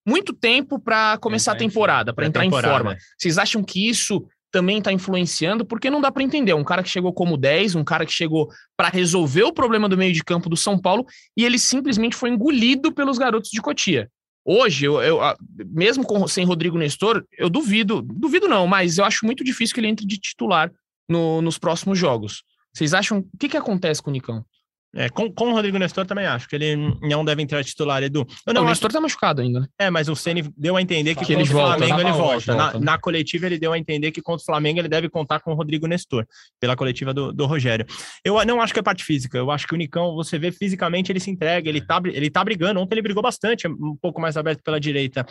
[0.07, 2.97] muito tempo para começar a Entrar em temporada, para entrar em Pré-temporada, forma.
[3.17, 5.65] Vocês acham que isso também está influenciando?
[5.65, 6.53] Porque não dá para entender.
[6.53, 9.97] Um cara que chegou como 10, um cara que chegou para resolver o problema do
[9.97, 14.09] meio de campo do São Paulo e ele simplesmente foi engolido pelos garotos de Cotia.
[14.51, 15.19] Hoje, eu, eu,
[15.67, 19.79] mesmo com, sem Rodrigo Nestor, eu duvido, duvido não, mas eu acho muito difícil que
[19.79, 20.71] ele entre de titular
[21.07, 22.41] no- nos próximos jogos.
[22.73, 23.19] Vocês acham?
[23.19, 24.43] O que, que acontece com o Nicão?
[24.95, 28.25] É, com, com o Rodrigo Nestor também acho que ele não deve entrar titular, Edu.
[28.45, 29.67] Eu Não, o acho, Nestor tá machucado ainda, né?
[29.77, 32.09] é, mas o Ceni deu a entender que, Que contra ele o volta, Flamengo ele
[32.09, 32.55] tava volta.
[32.55, 32.85] na, volta, né?
[32.85, 35.55] na coletiva ele deu a entender que contra o Flamengo ele deve contar com o
[35.55, 36.25] Rodrigo Nestor,
[36.59, 37.85] pela coletiva do, do Rogério.
[38.25, 41.11] Eu não acho que é parte física, eu acho que o Nicão, você vê fisicamente
[41.11, 42.79] ele se entrega, ele tá, ele tá brigando.
[42.79, 45.21] Ontem ele brigou bastante, um pouco mais aberto pela direita.
[45.21, 45.25] O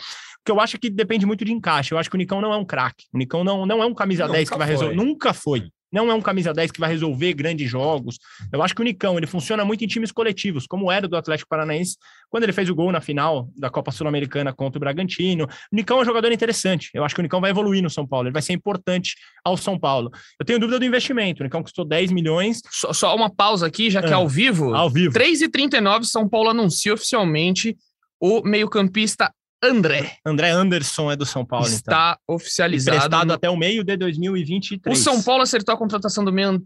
[0.45, 1.93] que eu acho é que depende muito de encaixe.
[1.93, 3.05] Eu acho que o Nicão não é um craque.
[3.13, 4.75] O Nicão não, não é um camisa Nunca 10 que vai foi.
[4.75, 4.95] resolver.
[4.95, 5.69] Nunca foi.
[5.91, 8.17] Não é um camisa 10 que vai resolver grandes jogos.
[8.51, 11.49] Eu acho que o Nicão, ele funciona muito em times coletivos, como era do Atlético
[11.49, 11.97] Paranaense,
[12.29, 15.45] quando ele fez o gol na final da Copa Sul-Americana contra o Bragantino.
[15.45, 16.89] O Nicão é um jogador interessante.
[16.93, 19.57] Eu acho que o Nicão vai evoluir no São Paulo, ele vai ser importante ao
[19.57, 20.11] São Paulo.
[20.39, 21.41] Eu tenho dúvida do investimento.
[21.41, 24.27] O Nicão custou 10 milhões Só, só uma pausa aqui, já que é Ah, ao
[24.27, 24.75] vivo.
[24.75, 25.13] ao vivo.
[25.13, 27.75] 3h39, São Paulo anuncia oficialmente
[28.21, 30.17] o meio-campista André.
[30.25, 31.77] André Anderson é do São Paulo, então.
[31.77, 32.95] está oficializado.
[32.97, 34.97] Emprestado até o meio de 2023.
[34.97, 36.63] O São Paulo acertou a contratação do meio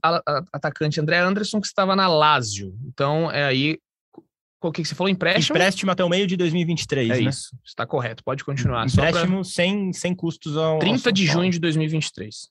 [0.54, 2.74] atacante André Anderson, que estava na Lazio.
[2.86, 3.80] Então, é aí.
[4.62, 5.10] O que você falou?
[5.10, 5.58] Empréstimo?
[5.58, 7.30] Empréstimo até o meio de 2023, É né?
[7.30, 7.50] isso.
[7.66, 8.24] Está correto.
[8.24, 8.88] Pode continuar.
[8.90, 10.74] Só pra Empréstimo sem, sem custos ao.
[10.76, 12.48] ao 30 São de junho de 2023.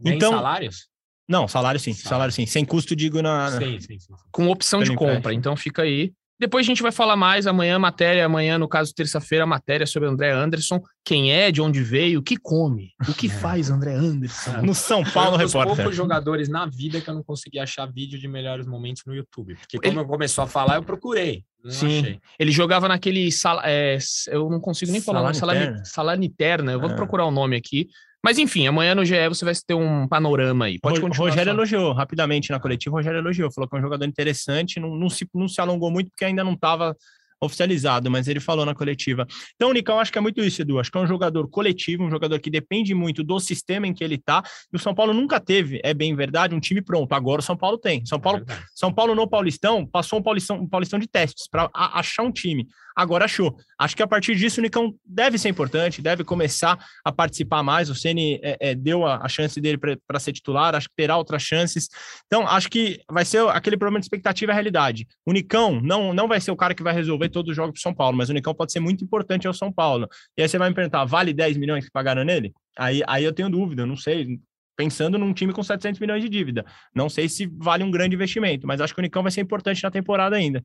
[0.00, 0.88] Nem Então- salários?
[1.28, 2.08] Não, salário sim, Salário.
[2.08, 2.46] salário sim.
[2.46, 3.50] Sem custo, digo, na.
[3.58, 4.12] Sim, sim, sim.
[4.30, 5.14] Com opção de Pelo compra.
[5.16, 5.40] empréstimo.
[5.40, 6.12] Então fica aí.
[6.38, 10.32] Depois a gente vai falar mais amanhã, matéria, amanhã, no caso, terça-feira, matéria sobre André
[10.32, 10.80] Anderson.
[11.04, 13.26] Quem é, de onde veio, o que come, o que
[13.58, 14.60] faz André Anderson.
[14.62, 15.76] No São Foi Paulo um dos Repórter.
[15.76, 19.54] poucos jogadores na vida que eu não consegui achar vídeo de melhores momentos no YouTube.
[19.56, 21.42] Porque como Ele- eu começou a falar, eu procurei.
[21.64, 21.98] Não Sim.
[22.00, 22.20] achei.
[22.38, 23.32] Ele jogava naquele.
[23.32, 23.96] Sala, é,
[24.28, 25.34] eu não consigo nem falar.
[25.34, 26.70] Salani- Salerniterna.
[26.72, 26.94] Eu vou É.
[26.94, 27.88] procurar o nome aqui.
[28.26, 30.80] Mas enfim, amanhã no GE você vai ter um panorama aí.
[30.80, 31.28] Pode continuar.
[31.28, 31.56] Rogério só.
[31.56, 32.92] elogiou rapidamente na coletiva.
[32.92, 34.80] O Rogério elogiou, falou que é um jogador interessante.
[34.80, 36.96] Não, não, se, não se alongou muito porque ainda não estava
[37.40, 39.28] oficializado, mas ele falou na coletiva.
[39.54, 40.80] Então, Nicão acho que é muito isso, Edu.
[40.80, 44.02] Acho que é um jogador coletivo, um jogador que depende muito do sistema em que
[44.02, 44.42] ele tá.
[44.72, 47.12] E o São Paulo nunca teve, é bem verdade, um time pronto.
[47.12, 48.04] Agora o São Paulo tem.
[48.06, 48.58] São Paulo, É.
[48.74, 52.66] São Paulo no Paulistão passou um Paulistão, um Paulistão de testes para achar um time.
[52.96, 53.54] Agora achou.
[53.78, 57.90] Acho que a partir disso o Nicão deve ser importante, deve começar a participar mais.
[57.90, 61.18] O Ceni é, é, deu a, a chance dele para ser titular, acho que terá
[61.18, 61.90] outras chances.
[62.26, 65.06] Então, acho que vai ser aquele problema de expectativa e realidade.
[65.26, 67.82] O Nicão não, não vai ser o cara que vai resolver todos os jogos para
[67.82, 70.08] São Paulo, mas o Nicão pode ser muito importante ao São Paulo.
[70.34, 72.54] E aí você vai me perguntar, vale 10 milhões que pagaram nele?
[72.78, 74.40] Aí, aí eu tenho dúvida, eu não sei.
[74.74, 76.64] pensando num time com 700 milhões de dívida.
[76.94, 79.82] Não sei se vale um grande investimento, mas acho que o Nicão vai ser importante
[79.82, 80.64] na temporada ainda.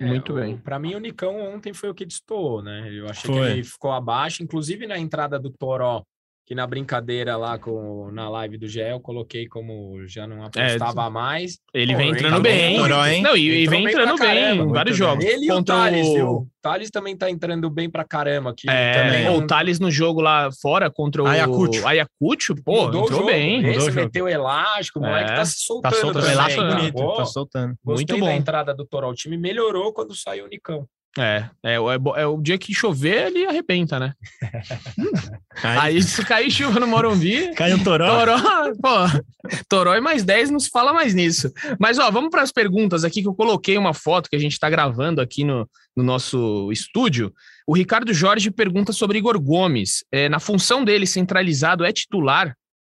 [0.00, 0.56] É, Muito bem.
[0.56, 2.90] Para mim, o Nicão ontem foi o que destoou, né?
[2.90, 3.46] Eu achei foi.
[3.46, 6.02] que ele ficou abaixo, inclusive na entrada do Toró
[6.50, 11.06] que na brincadeira lá com, na live do GE eu coloquei como já não apostava
[11.06, 11.60] é, mais.
[11.72, 12.76] Ele Pô, vem entrando bem.
[12.76, 13.22] hein?
[13.22, 15.24] Não, e, e vem entrando bem, em vários jogos.
[15.24, 16.48] Ele e o Thales, o...
[16.60, 18.68] Thales também tá entrando bem pra caramba aqui.
[18.68, 19.26] É, também.
[19.26, 21.86] É o Thales no jogo lá fora contra o Ayacucho.
[21.86, 23.64] Ayacucho, pô, mudou entrou bem.
[23.68, 25.92] Esse mudou meteu elástico, o moleque é, tá se soltando.
[25.92, 27.76] Tá soltando, elástico bonito, pô, tá soltando.
[27.84, 28.26] Muito bom.
[28.26, 29.08] a entrada do Toró.
[29.08, 30.84] O time melhorou quando saiu o Nicão.
[31.18, 34.14] É, é, é, é, o dia que chover, ele arrebenta, né?
[35.62, 37.52] Aí se cair chuva no Morumbi.
[37.54, 38.06] Cai um toró.
[38.06, 38.38] Toró,
[38.80, 41.52] pô, toró e mais 10 não se fala mais nisso.
[41.80, 44.52] Mas, ó, vamos para as perguntas aqui que eu coloquei uma foto que a gente
[44.52, 47.32] está gravando aqui no, no nosso estúdio.
[47.66, 50.04] O Ricardo Jorge pergunta sobre Igor Gomes.
[50.12, 52.54] É, na função dele, centralizado, é titular?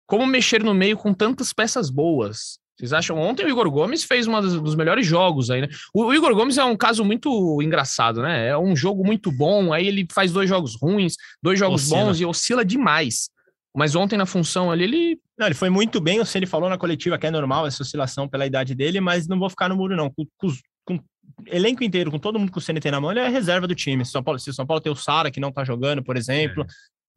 [0.05, 2.59] Como mexer no meio com tantas peças boas?
[2.81, 3.19] Vocês acham?
[3.19, 5.69] Ontem o Igor Gomes fez um dos melhores jogos aí, né?
[5.93, 8.49] O, o, Igor Gomes é um caso muito engraçado, né?
[8.49, 12.05] É um jogo muito bom, aí ele faz dois jogos ruins, dois jogos oscila.
[12.05, 13.29] bons e oscila demais.
[13.77, 15.21] Mas ontem na função ali, ele.
[15.38, 16.25] Não, ele foi muito bem.
[16.25, 19.38] Se ele falou na coletiva que é normal essa oscilação pela idade dele, mas não
[19.38, 20.11] vou ficar no muro, não.
[20.11, 20.49] Com, com,
[20.85, 20.99] com
[21.47, 24.05] elenco inteiro, com todo mundo que o tem na mão, ele é reserva do time.
[24.07, 26.16] Se, São Paulo, se o São Paulo tem o Sara, que não tá jogando, por
[26.16, 26.66] exemplo, é.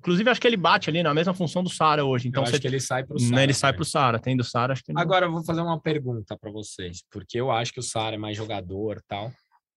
[0.03, 2.27] Inclusive, acho que ele bate ali na mesma função do Sara hoje.
[2.27, 3.35] Então, eu acho que ele sai para o Sara.
[3.37, 5.61] Né, ele sai para o Sara, tem do Sara, acho que Agora, eu vou fazer
[5.61, 9.31] uma pergunta para vocês, porque eu acho que o Sara é mais jogador tal.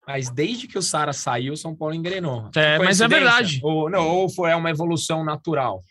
[0.07, 2.51] Mas desde que o Sara saiu, o São Paulo engrenou.
[2.57, 3.61] É, mas é verdade.
[3.63, 5.83] Ou, não, ou foi uma evolução natural.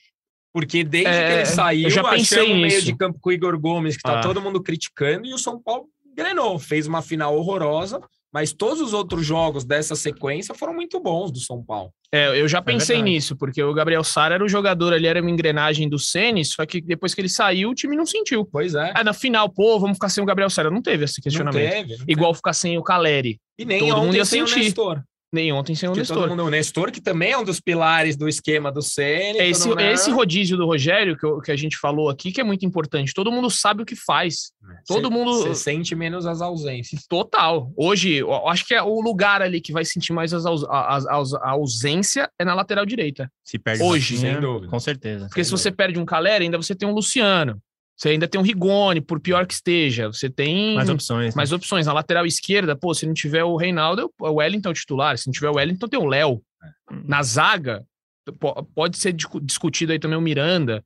[0.51, 3.33] Porque desde é, que ele saiu, eu já pensei no meio de campo com o
[3.33, 4.21] Igor Gomes, que tá ah.
[4.21, 6.57] todo mundo criticando, e o São Paulo engrenou.
[6.57, 8.01] Fez uma final horrorosa,
[8.33, 11.91] mas todos os outros jogos dessa sequência foram muito bons do São Paulo.
[12.11, 15.05] É, eu já é pensei é nisso, porque o Gabriel Sara era o jogador ali,
[15.05, 18.43] era uma engrenagem do Ceni, só que depois que ele saiu, o time não sentiu.
[18.45, 18.91] Pois é.
[18.95, 20.71] Aí na final, pô, vamos ficar sem o Gabriel Sara.
[20.71, 21.63] Não teve esse questionamento.
[21.63, 22.37] Não teve, não Igual teve.
[22.37, 23.39] ficar sem o Caleri.
[23.57, 24.59] E nem Todo mundo ia sem sentir.
[24.59, 25.03] o Nestor.
[25.33, 26.29] Nem ontem sem o Nestor.
[26.29, 29.39] Mundo, o Nestor, que também é um dos pilares do esquema do Ceni.
[29.39, 32.43] É esse, esse rodízio do Rogério, que, eu, que, a gente falou aqui, que é
[32.43, 33.15] muito importante.
[33.15, 34.51] Todo mundo sabe o que faz.
[34.63, 35.39] É, Todo cê, mundo.
[35.39, 37.07] Você sente menos as ausências.
[37.09, 37.73] Total.
[37.75, 41.33] Hoje, eu acho que é o lugar ali que vai sentir mais as, as, as,
[41.33, 43.27] a ausência é na lateral direita.
[43.43, 44.17] Se perde Hoje.
[44.17, 44.67] Sem dúvida.
[44.67, 45.25] Com certeza.
[45.29, 47.59] Porque se você perde um Calera, ainda você tem um Luciano.
[47.95, 50.07] Você ainda tem um Rigoni, por pior que esteja.
[50.07, 51.33] Você tem mais opções.
[51.33, 51.37] Né?
[51.37, 51.55] Mais né?
[51.55, 51.85] opções.
[51.85, 55.17] Na lateral esquerda, pô, se não tiver o Reinaldo, é o Wellington é o titular.
[55.17, 56.41] Se não tiver o Wellington, tem o Léo.
[56.63, 56.95] É.
[57.05, 57.85] Na zaga,
[58.73, 60.83] pode ser discutido aí também o Miranda.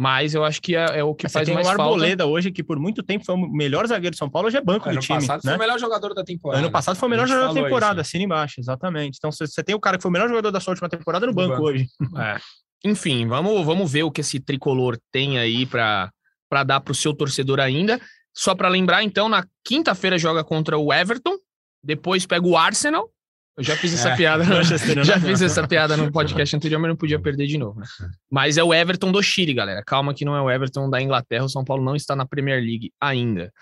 [0.00, 1.82] Mas eu acho que é, é o que mas faz mais falta.
[1.82, 4.56] o Arboleda hoje, que por muito tempo foi o melhor zagueiro de São Paulo, hoje
[4.56, 5.18] é banco ano do time.
[5.18, 5.50] Ano passado né?
[5.50, 6.62] foi o melhor jogador da temporada.
[6.62, 9.16] Ano passado foi o melhor jogador da temporada, assina embaixo, exatamente.
[9.18, 11.34] Então você tem o cara que foi o melhor jogador da sua última temporada no,
[11.34, 11.88] banco, banco, hoje.
[12.16, 12.38] É.
[12.84, 16.12] Enfim, vamos, vamos ver o que esse tricolor tem aí para
[16.48, 18.00] para dar para o seu torcedor ainda.
[18.34, 21.36] Só para lembrar, então, na quinta-feira joga contra o Everton,
[21.82, 23.10] depois pega o Arsenal.
[23.58, 24.44] Eu já fiz essa é, piada,
[25.02, 27.80] já fiz essa piada no podcast anterior, mas não podia perder de novo.
[27.80, 27.86] Né?
[28.30, 29.82] Mas é o Everton do Chile, galera.
[29.84, 31.44] Calma que não é o Everton da Inglaterra.
[31.44, 33.52] O São Paulo não está na Premier League ainda.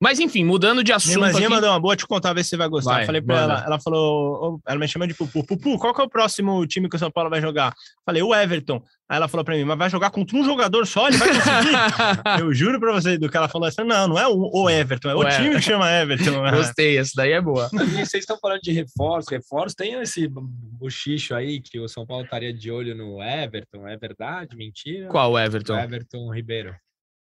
[0.00, 1.18] Mas enfim, mudando de assunto.
[1.18, 1.48] Minha aqui...
[1.48, 2.92] mandou uma boa te contar, ver se você vai gostar.
[2.92, 5.44] Vai, Falei para ela, ela falou, ela me chama de Pupu.
[5.44, 7.74] Pupu, qual que é o próximo time que o São Paulo vai jogar?
[8.06, 8.80] Falei, o Everton.
[9.10, 11.08] Aí ela falou para mim, mas vai jogar contra um jogador só?
[11.08, 11.74] Ele vai conseguir?
[12.38, 15.14] eu juro para você, do que ela falou assim, não, não é o, Everton, é
[15.16, 16.40] o, o time que chama Everton.
[16.54, 17.68] Gostei, essa daí é boa.
[17.72, 22.22] E vocês estão falando de reforço, reforço, tem esse bochicho aí que o São Paulo
[22.22, 25.08] estaria de olho no Everton, é verdade, mentira?
[25.08, 25.74] Qual Everton?
[25.74, 26.72] O Everton Ribeiro.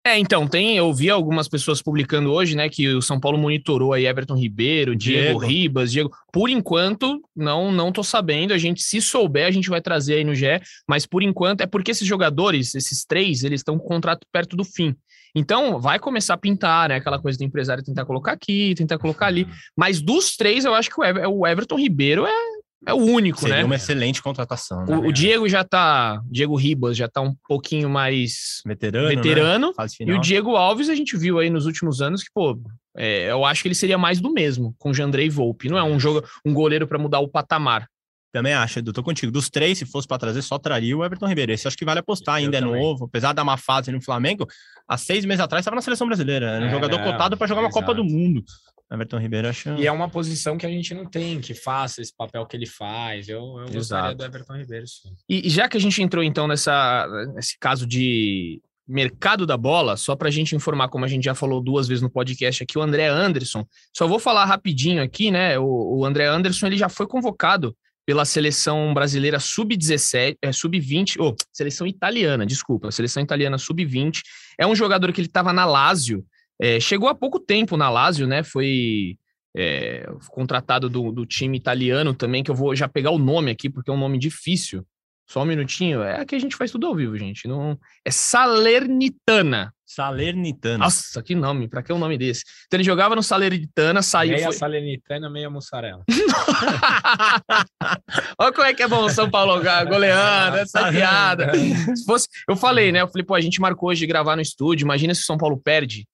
[0.08, 3.92] É, então, tem, eu vi algumas pessoas publicando hoje, né, que o São Paulo monitorou
[3.92, 5.40] aí Everton Ribeiro, Diego, Diego.
[5.40, 6.12] Ribas, Diego.
[6.32, 10.24] Por enquanto, não não tô sabendo, a gente se souber, a gente vai trazer aí
[10.24, 13.88] no GE, mas por enquanto é porque esses jogadores, esses três, eles estão com o
[13.88, 14.96] contrato perto do fim.
[15.34, 19.26] Então, vai começar a pintar, né, aquela coisa do empresário tentar colocar aqui, tentar colocar
[19.26, 22.55] ali, mas dos três, eu acho que o Everton Ribeiro é
[22.86, 23.64] é o único, Seria né?
[23.64, 24.86] uma excelente contratação.
[24.86, 24.96] Né?
[24.96, 29.88] O, o, Diego já tá, Diego Ribas já tá um pouquinho mais veterano, veterano né?
[30.02, 32.60] e o Diego Alves a gente viu aí nos últimos anos que, pô,
[32.96, 35.70] é, eu acho que ele seria mais do mesmo com o Jandrei Volpe.
[35.70, 37.88] Não é um jogo, um goleiro para mudar o patamar.
[38.36, 39.32] Também acho, Edu, tô contigo.
[39.32, 41.54] Dos três, se fosse para trazer, só traria o Everton Ribeiro.
[41.54, 42.82] Esse acho que vale apostar, ainda eu é também.
[42.82, 43.06] novo.
[43.06, 44.46] Apesar da má fase no Flamengo,
[44.86, 46.48] há seis meses atrás estava na seleção brasileira.
[46.48, 48.44] Era um é, jogador cotado para jogar uma Copa do Mundo.
[48.92, 49.70] Everton Ribeiro acho.
[49.76, 52.68] E é uma posição que a gente não tem, que faça esse papel que ele
[52.68, 53.28] faz.
[53.28, 55.16] Eu, eu gostaria do Everton Ribeiro, sim.
[55.28, 60.16] E, já que a gente entrou, então, nessa, nesse caso de mercado da bola, só
[60.16, 62.82] para a gente informar, como a gente já falou duas vezes no podcast aqui, o
[62.82, 63.66] André Anderson.
[63.96, 65.58] Só vou falar rapidinho aqui, né?
[65.58, 71.32] O, o André Anderson ele já foi convocado pela seleção brasileira sub-17, é, sub-20, ou
[71.32, 74.22] oh, seleção italiana, desculpa, seleção italiana sub-20.
[74.60, 76.24] É um jogador que ele estava na Lazio,
[76.62, 78.44] é, chegou há pouco tempo na Lazio, né?
[78.44, 79.18] Foi
[79.56, 83.70] é, contratado do, do, time italiano também, que eu vou já pegar o nome aqui,
[83.70, 84.86] porque é um nome difícil.
[85.28, 86.04] Só um minutinho.
[86.04, 87.48] É que a gente faz tudo ao vivo, gente.
[87.48, 89.74] Não É Salernitana.
[89.84, 90.80] Salernitana.
[90.80, 91.68] Nossa, que nome.
[91.68, 92.44] Pra que um nome desse?
[92.68, 94.34] Então ele jogava no Salernitana, saiu.
[94.34, 94.54] Meia foi...
[94.54, 96.04] Salernitana, meia mussarela.
[98.38, 101.52] Olha como é que é bom o São Paulo goleando, essa piada.
[101.96, 102.28] Se fosse...
[102.48, 103.02] Eu falei, né?
[103.02, 104.86] Eu falei, pô, a gente marcou hoje de gravar no estúdio.
[104.86, 106.06] Imagina se o São Paulo perde.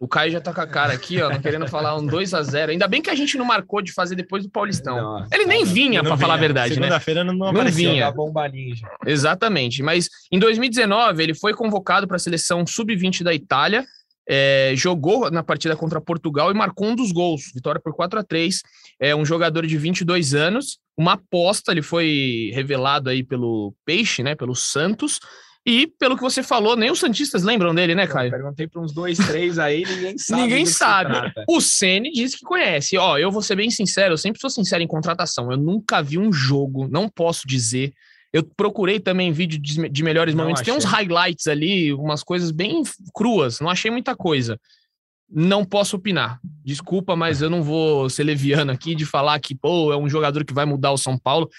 [0.00, 2.42] O Caio já tá com a cara aqui, ó, não querendo falar um 2 a
[2.42, 4.96] 0 Ainda bem que a gente não marcou de fazer depois do Paulistão.
[4.96, 6.98] Não, ele nem vinha, para falar a verdade, Segunda né?
[6.98, 8.10] Segunda-feira não, não, não vinha.
[8.10, 8.88] Bomba ninja.
[9.06, 9.82] Exatamente.
[9.82, 13.84] Mas em 2019, ele foi convocado para a seleção sub-20 da Itália,
[14.26, 17.52] é, jogou na partida contra Portugal e marcou um dos gols.
[17.54, 18.62] Vitória por 4 a 3
[18.98, 24.34] É um jogador de 22 anos, uma aposta, ele foi revelado aí pelo Peixe, né,
[24.34, 25.20] pelo Santos.
[25.66, 28.28] E, pelo que você falou, nem os Santistas lembram dele, né, Caio?
[28.28, 30.42] Eu perguntei para uns dois, três aí, ninguém sabe.
[30.42, 31.32] ninguém sabe.
[31.46, 32.96] O Ceni diz que conhece.
[32.96, 35.50] Ó, eu vou ser bem sincero, eu sempre sou sincero em contratação.
[35.50, 37.92] Eu nunca vi um jogo, não posso dizer.
[38.32, 40.62] Eu procurei também vídeo de, de melhores não momentos.
[40.62, 40.72] Achei.
[40.72, 42.82] Tem uns highlights ali, umas coisas bem
[43.12, 43.60] cruas.
[43.60, 44.58] Não achei muita coisa.
[45.28, 46.40] Não posso opinar.
[46.64, 50.44] Desculpa, mas eu não vou ser leviano aqui de falar que, pô, é um jogador
[50.44, 51.50] que vai mudar o São Paulo.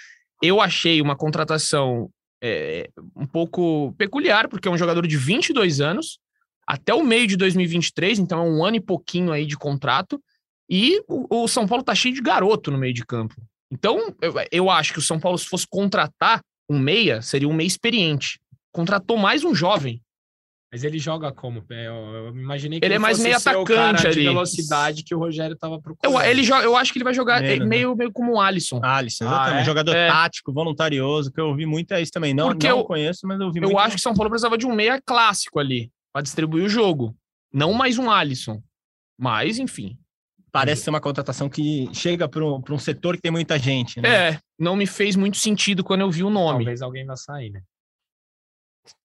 [0.41, 2.09] Eu achei uma contratação
[2.41, 6.19] é, um pouco peculiar, porque é um jogador de 22 anos,
[6.65, 10.21] até o meio de 2023, então é um ano e pouquinho aí de contrato,
[10.69, 13.35] e o, o São Paulo tá cheio de garoto no meio de campo.
[13.69, 17.53] Então, eu, eu acho que o São Paulo, se fosse contratar um meia, seria um
[17.53, 18.39] meia experiente.
[18.71, 20.01] Contratou mais um jovem.
[20.71, 21.61] Mas ele joga como?
[21.69, 24.23] É, eu, eu imaginei que ele, ele é mais meio atacante ali.
[24.23, 26.15] velocidade que o Rogério estava procurando.
[26.15, 27.95] Eu, ele joga, eu acho que ele vai jogar meio, meio, né?
[27.97, 28.79] meio como o Alisson.
[28.81, 29.57] Alisson, exatamente.
[29.57, 29.65] Ah, é?
[29.65, 30.07] Jogador é.
[30.07, 32.33] tático, voluntarioso, que eu ouvi muito é isso também.
[32.33, 33.75] Não, Porque não eu conheço, mas eu ouvi eu muito.
[33.75, 37.13] Eu acho que São Paulo precisava de um meia clássico ali, para distribuir o jogo.
[37.53, 38.63] Não mais um Alisson.
[39.19, 39.97] Mas, enfim.
[40.53, 44.01] Parece ser uma contratação que chega para um, um setor que tem muita gente.
[44.01, 44.31] Né?
[44.31, 46.59] É, não me fez muito sentido quando eu vi o nome.
[46.59, 47.61] Talvez alguém vai sair, né?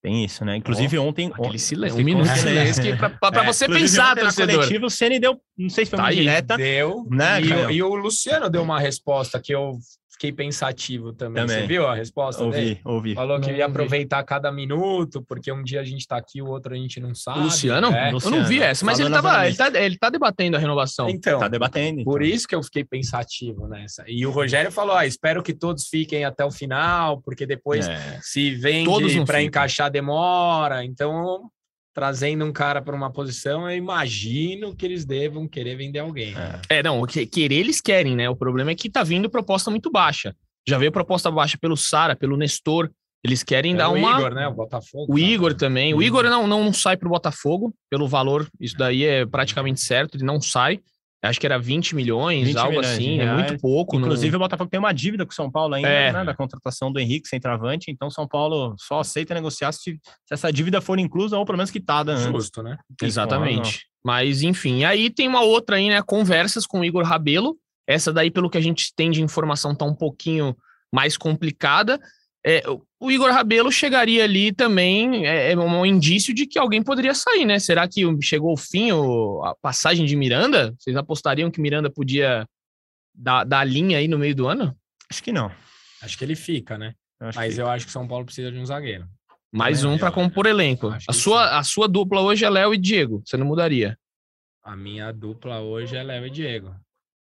[0.03, 0.57] Tem isso, né?
[0.57, 1.31] Inclusive oh, ontem.
[1.35, 2.83] Aquele silêncio, um minuto de silêncio
[3.20, 4.47] para é, você pensar, torcedor.
[4.47, 6.57] Na coletiva, o Ceni deu, não sei se foi tá uma aí, direta.
[6.57, 7.41] Deu, né?
[7.41, 9.79] E, e, o Luciano deu uma resposta que eu
[10.17, 11.43] fiquei pensativo também.
[11.43, 11.61] também.
[11.61, 12.81] Você viu a resposta ouvi, dele?
[12.85, 16.47] Ouvi, Falou que ia aproveitar cada minuto, porque um dia a gente tá aqui, o
[16.47, 17.41] outro a gente não sabe.
[17.41, 17.89] O Luciano?
[17.89, 18.11] É.
[18.11, 18.37] Luciano?
[18.37, 21.09] Eu não vi essa, mas ele, tava, ele, tá, ele tá debatendo a renovação.
[21.09, 22.03] Então, tá debatendo.
[22.03, 22.35] Por então.
[22.35, 24.05] isso que eu fiquei pensativo nessa.
[24.09, 28.19] E o Rogério falou: ah, espero que todos fiquem até o final, porque depois é.
[28.23, 30.83] se vende para encaixar demora.
[30.83, 31.51] Então,
[31.97, 36.34] trazendo um cara para uma posição, eu imagino que eles devam querer vender alguém.
[36.68, 38.28] É, é não, querer eles querem, né?
[38.28, 40.36] O problema é que tá vindo proposta muito baixa.
[40.68, 42.90] Já veio proposta baixa pelo Sara, pelo Nestor.
[43.24, 44.14] Eles querem é dar o uma.
[44.14, 44.47] O Igor, né?
[44.47, 45.14] O Botafogo.
[45.14, 45.94] O Igor também.
[45.94, 48.47] O Igor não, não, não sai para o Botafogo pelo valor.
[48.61, 50.18] Isso daí é praticamente certo.
[50.18, 50.80] Ele não sai.
[51.27, 53.97] Acho que era 20 milhões, 20 algo milhões assim, é muito pouco.
[53.97, 54.37] Inclusive, no...
[54.37, 56.12] o Botafogo tem uma dívida com o São Paulo ainda, é.
[56.12, 57.91] né, da contratação do Henrique centroavante.
[57.91, 61.70] Então, São Paulo só aceita negociar se, se essa dívida for inclusa ou pelo menos
[61.70, 62.14] quitada.
[62.14, 62.33] Né?
[62.33, 62.77] Justo, né?
[63.03, 63.87] Exatamente.
[64.05, 66.01] Mas, enfim, aí tem uma outra aí, né?
[66.01, 67.57] Conversas com o Igor Rabelo.
[67.89, 70.57] Essa daí, pelo que a gente tem de informação, tá um pouquinho
[70.93, 72.01] mais complicada.
[72.45, 72.62] É,
[72.99, 77.44] o Igor Rabelo chegaria ali também, é, é, um indício de que alguém poderia sair,
[77.44, 77.59] né?
[77.59, 80.74] Será que chegou o fim, o, a passagem de Miranda?
[80.78, 82.47] Vocês apostariam que Miranda podia
[83.14, 84.76] dar, dar a linha aí no meio do ano?
[85.11, 85.53] Acho que não.
[86.01, 86.94] Acho que ele fica, né?
[87.20, 89.07] Eu Mas eu acho que São Paulo precisa de um zagueiro.
[89.53, 90.94] Mais um para compor elenco.
[91.09, 93.22] A sua, a sua dupla hoje é Léo e Diego.
[93.24, 93.99] Você não mudaria?
[94.62, 96.74] A minha dupla hoje é Léo e Diego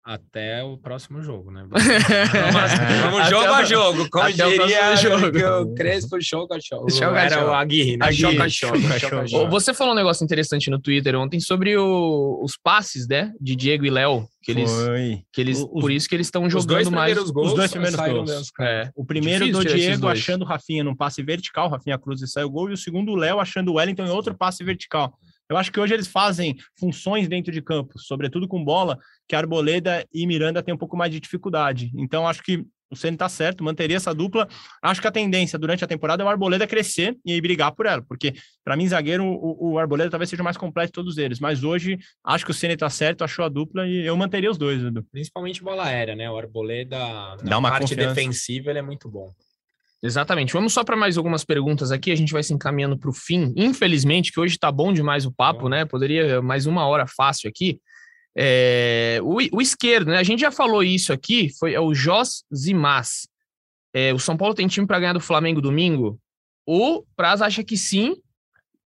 [0.06, 1.66] até o próximo jogo, né?
[1.68, 5.74] Vamos, jogo a jogo, como diria o, jogo.
[5.74, 6.88] Crespo, jogo a jogo.
[6.88, 8.06] Jogo Era o Aguirre, né?
[8.06, 8.48] Aguirre.
[8.48, 13.08] Choca, choca, choca, Você falou um negócio interessante no Twitter ontem sobre o, os passes,
[13.08, 13.32] né?
[13.40, 14.28] De Diego e Léo.
[14.44, 15.22] Que eles, Foi.
[15.32, 17.18] que eles, os, por isso que eles estão jogando mais.
[17.30, 18.52] Gols, os dois primeiros gols.
[18.60, 18.88] É.
[18.94, 22.50] O primeiro do Diego achando o Rafinha num passe vertical, Rafinha Cruz e saiu o
[22.50, 25.18] gol, e o segundo o Léo achando o Wellington em outro passe vertical.
[25.48, 30.06] Eu acho que hoje eles fazem funções dentro de campo, sobretudo com bola, que Arboleda
[30.12, 31.92] e Miranda têm um pouco mais de dificuldade.
[31.96, 34.48] Então, acho que o Ceni está certo, manteria essa dupla.
[34.80, 38.02] Acho que a tendência durante a temporada é o Arboleda crescer e brigar por ela,
[38.02, 38.34] porque
[38.64, 41.40] para mim, zagueiro, o, o, Arboleda talvez seja o mais completo de todos eles.
[41.40, 44.58] Mas hoje, acho que o Ceni está certo, achou a dupla e eu manteria os
[44.58, 45.04] dois, Edu.
[45.10, 46.30] Principalmente bola aérea, né?
[46.30, 46.98] O Arboleda,
[47.42, 48.14] na uma parte confiança.
[48.14, 49.32] defensiva, ele é muito bom.
[50.06, 50.52] Exatamente.
[50.52, 52.12] Vamos só para mais algumas perguntas aqui.
[52.12, 53.52] A gente vai se encaminhando para o fim.
[53.56, 55.84] Infelizmente, que hoje está bom demais o papo, né?
[55.84, 57.80] Poderia mais uma hora fácil aqui.
[58.38, 60.18] É, o, o, esquerdo, né?
[60.18, 63.26] A gente já falou isso aqui, foi é o Jos Zimas.
[63.92, 66.20] É, o São Paulo tem time para ganhar do Flamengo domingo?
[66.64, 68.14] O Praz acha que sim.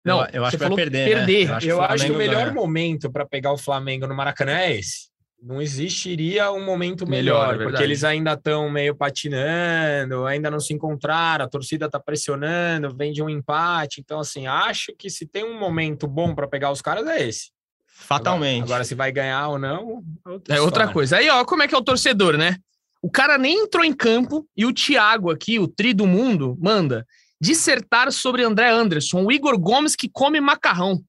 [0.04, 1.08] Não, eu, eu acho que vai perder.
[1.08, 1.48] perder.
[1.48, 1.52] Né?
[1.52, 2.54] Eu, acho, eu que, acho que o melhor ganha.
[2.54, 5.09] momento para pegar o Flamengo no Maracanã é esse
[5.42, 10.60] não existiria um momento melhor, melhor é porque eles ainda estão meio patinando, ainda não
[10.60, 14.00] se encontraram, a torcida está pressionando, vem de um empate.
[14.00, 17.50] Então, assim, acho que se tem um momento bom para pegar os caras é esse.
[17.86, 18.62] Fatalmente.
[18.62, 20.02] Agora, agora, se vai ganhar ou não.
[20.26, 21.16] É outra, é outra coisa.
[21.16, 22.56] Aí, ó, como é que é o torcedor, né?
[23.02, 27.06] O cara nem entrou em campo e o Thiago aqui, o tri do mundo, manda
[27.40, 31.00] dissertar sobre André Anderson, o Igor Gomes que come macarrão.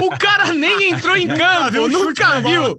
[0.00, 2.78] O cara nem entrou em campo, nunca viu.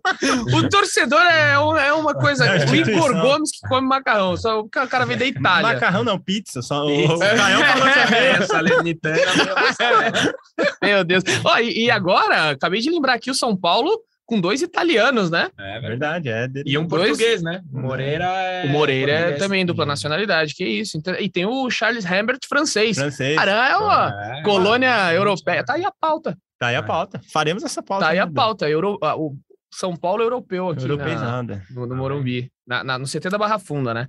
[0.53, 2.45] O torcedor é, é uma coisa.
[2.45, 4.35] É o Igor Gomes que come macarrão.
[4.35, 5.73] Só o cara vem da Itália.
[5.73, 6.61] Macarrão não, pizza.
[6.61, 7.13] Só pizza.
[7.13, 7.87] O Caio falou
[8.99, 10.67] também.
[10.81, 11.23] Meu Deus.
[11.45, 13.97] Ó, e, e agora, acabei de lembrar aqui o São Paulo
[14.27, 15.49] com dois italianos, né?
[15.57, 16.49] É verdade, é.
[16.65, 17.07] E um dois...
[17.07, 17.63] português, né?
[17.71, 18.65] O Moreira é.
[18.65, 20.97] O Moreira é também dupla nacionalidade, que isso.
[20.97, 22.97] Então, e tem o Charles Hambert francês.
[22.97, 23.37] Francês.
[23.37, 25.63] Cara, é uma é, colônia é, europeia.
[25.63, 26.37] Tá aí a pauta.
[26.59, 27.21] Tá aí a pauta.
[27.31, 28.05] Faremos essa pauta.
[28.05, 28.69] Tá aí a pauta.
[28.69, 28.99] Euro...
[29.01, 29.33] o
[29.73, 30.83] São Paulo europeu aqui.
[30.83, 31.63] Europeizada.
[31.71, 32.51] No, no Morumbi.
[32.67, 34.07] Na, na, no CT da Barra Funda, né?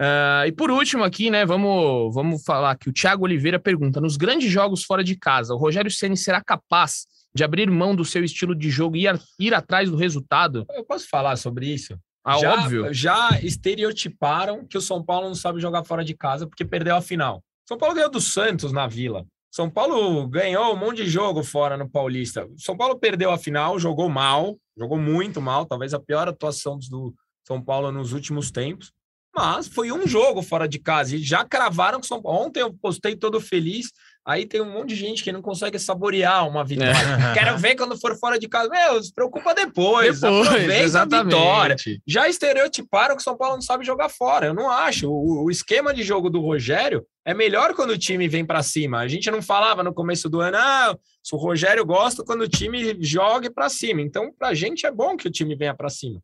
[0.00, 4.16] Uh, e por último aqui, né, vamos, vamos falar que o Thiago Oliveira pergunta: nos
[4.16, 8.22] grandes jogos fora de casa, o Rogério Ceni será capaz de abrir mão do seu
[8.22, 10.64] estilo de jogo e ir, ir atrás do resultado?
[10.70, 11.98] Eu posso falar sobre isso?
[12.24, 12.94] Ah, já, óbvio.
[12.94, 17.02] Já estereotiparam que o São Paulo não sabe jogar fora de casa porque perdeu a
[17.02, 17.42] final.
[17.68, 19.26] São Paulo ganhou do Santos na Vila.
[19.50, 22.48] São Paulo ganhou um monte de jogo fora no Paulista.
[22.56, 27.14] São Paulo perdeu a final, jogou mal, jogou muito mal, talvez a pior atuação do
[27.46, 28.90] São Paulo nos últimos tempos.
[29.34, 32.46] Mas foi um jogo fora de casa e já cravaram que São Paulo.
[32.46, 33.92] Ontem eu postei todo feliz
[34.26, 36.92] Aí tem um monte de gente que não consegue saborear uma vitória.
[36.92, 37.34] É.
[37.34, 38.70] Quero ver quando for fora de casa.
[38.70, 40.20] Meu, se preocupa depois.
[40.20, 41.34] depois aproveita exatamente.
[41.34, 41.76] a vitória.
[42.06, 44.46] Já estereotiparam que o São Paulo não sabe jogar fora.
[44.46, 45.10] Eu não acho.
[45.10, 49.00] O, o esquema de jogo do Rogério é melhor quando o time vem para cima.
[49.00, 50.96] A gente não falava no começo do ano, ah,
[51.30, 54.00] o Rogério gosta quando o time jogue para cima.
[54.00, 56.18] Então, para a gente é bom que o time venha para cima.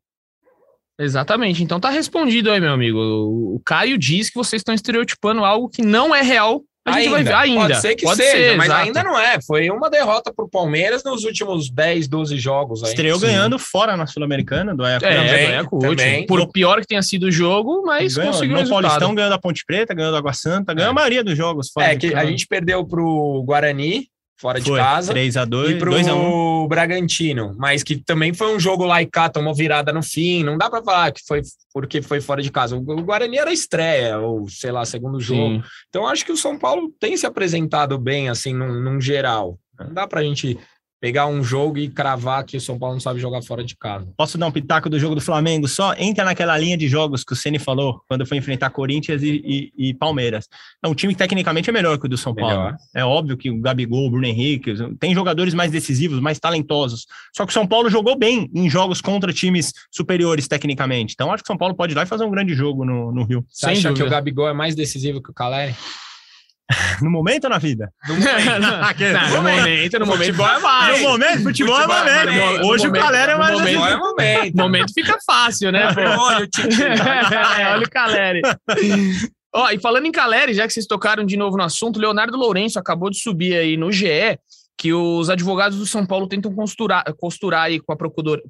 [0.99, 1.63] Exatamente.
[1.63, 2.99] Então tá respondido aí, meu amigo.
[2.99, 7.11] O Caio diz que vocês estão estereotipando algo que não é real a gente ainda.
[7.11, 7.61] vai ver ainda.
[7.61, 8.83] Pode ser que Pode seja, ser, mas exato.
[8.83, 9.39] ainda não é.
[9.45, 12.83] Foi uma derrota para o Palmeiras nos últimos 10, 12 jogos.
[12.83, 12.89] Aí.
[12.89, 13.27] Estreou Sim.
[13.27, 15.11] ganhando fora na Sul-Americana, do Ayacucho.
[15.11, 16.25] É, Ayacucho.
[16.27, 19.39] Por o pior que tenha sido o jogo, mas ganhou, conseguiu no Paulistão ganhando a
[19.39, 20.91] Ponte Preta, ganhando a Água Santa, ganhou é.
[20.91, 21.69] a maioria dos jogos.
[21.71, 24.07] Fora é, que a gente perdeu para o Guarani,
[24.41, 25.11] fora foi, de casa.
[25.13, 26.67] 3 a 2 E pro 2 a 1.
[26.67, 30.43] Bragantino, mas que também foi um jogo lá e cá, tomou virada no fim.
[30.43, 31.41] Não dá para falar que foi
[31.73, 32.75] porque foi fora de casa.
[32.75, 35.55] O Guarani era estreia, ou sei lá, segundo jogo.
[35.55, 35.63] Sim.
[35.89, 39.57] Então acho que o São Paulo tem se apresentado bem, assim, num, num geral.
[39.79, 40.57] Não dá pra gente
[41.01, 44.13] pegar um jogo e cravar que o São Paulo não sabe jogar fora de casa.
[44.15, 45.67] Posso dar um pitaco do jogo do Flamengo?
[45.67, 49.41] Só entra naquela linha de jogos que o Ceni falou quando foi enfrentar Corinthians e,
[49.43, 50.47] e, e, Palmeiras.
[50.83, 52.53] É um time que tecnicamente é melhor que o do São melhor.
[52.53, 52.77] Paulo.
[52.93, 57.07] É óbvio que o Gabigol, o Bruno Henrique, tem jogadores mais decisivos, mais talentosos.
[57.35, 61.15] Só que o São Paulo jogou bem em jogos contra times superiores tecnicamente.
[61.15, 63.11] Então acho que o São Paulo pode ir lá e fazer um grande jogo no,
[63.11, 63.43] no Rio.
[63.49, 64.03] Você Sem acha dúvida.
[64.03, 65.75] que o Gabigol é mais decisivo que o Caleri?
[67.01, 67.91] No momento ou na vida?
[68.07, 68.31] No momento.
[69.29, 70.25] no, momento, no momento.
[70.25, 71.01] Futebol é mais.
[71.01, 72.37] No momento, futebol, futebol é mais.
[72.37, 73.51] É Hoje o Caleri é mais.
[73.51, 74.55] No momento, é momento.
[74.57, 75.87] momento fica fácil, né?
[75.87, 78.41] Olha o Olha o Caleri.
[79.53, 82.79] Ó, e falando em Caleri, já que vocês tocaram de novo no assunto, Leonardo Lourenço
[82.79, 84.39] acabou de subir aí no GE
[84.77, 87.97] que os advogados do São Paulo tentam costurar, costurar aí com a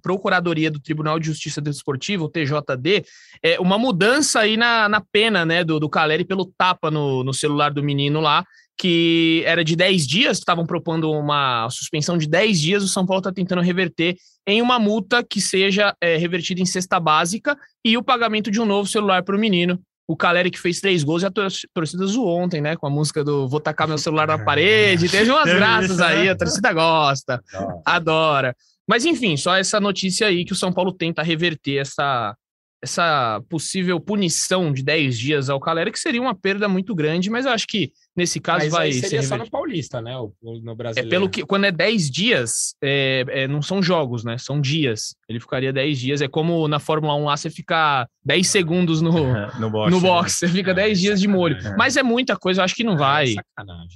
[0.01, 3.05] Procuradoria do Tribunal de Justiça Desportiva, o TJD,
[3.43, 7.33] é, uma mudança aí na, na pena né, do, do Caleri pelo tapa no, no
[7.33, 8.45] celular do menino lá,
[8.77, 13.19] que era de 10 dias, estavam propondo uma suspensão de 10 dias, o São Paulo
[13.19, 14.15] está tentando reverter
[14.47, 18.65] em uma multa que seja é, revertida em cesta básica e o pagamento de um
[18.65, 19.79] novo celular para o menino
[20.11, 21.31] o Caleri que fez três gols e a
[21.73, 22.75] torcida zoou ontem, né?
[22.75, 25.07] Com a música do Vou tacar meu celular na parede.
[25.07, 27.41] Teve umas graças aí, a torcida gosta,
[27.85, 28.53] adora.
[28.85, 32.35] Mas enfim, só essa notícia aí que o São Paulo tenta reverter essa,
[32.83, 37.45] essa possível punição de 10 dias ao Caleri, que seria uma perda muito grande, mas
[37.45, 40.13] eu acho que Nesse caso Mas vai seria ser só no Paulista, né?
[40.41, 41.07] No brasileiro.
[41.07, 44.37] É pelo que quando é 10 dias, é, é, não são jogos, né?
[44.37, 45.15] São dias.
[45.31, 46.21] Ele ficaria 10 dias.
[46.21, 49.11] É como na Fórmula 1 lá você fica 10 segundos no,
[49.59, 49.91] no box.
[49.91, 50.23] No box.
[50.23, 50.29] Né?
[50.29, 51.57] Você fica 10 é, dias de molho.
[51.57, 51.75] É.
[51.75, 53.35] Mas é muita coisa, eu acho que não vai.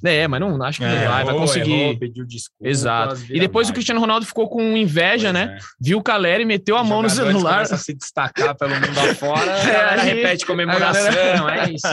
[0.03, 1.21] É, é mas não acho que não vai.
[1.21, 1.73] Errou, vai conseguir.
[1.73, 3.21] Errou, pediu desculpa, Exato.
[3.29, 5.57] E depois o Cristiano Ronaldo ficou com inveja, pois né?
[5.79, 7.55] Viu o Caleri, meteu a mão no celular.
[7.55, 9.51] Começa a se destacar pelo mundo afora.
[9.69, 11.67] é, repete comemoração, galera...
[11.67, 11.87] é isso.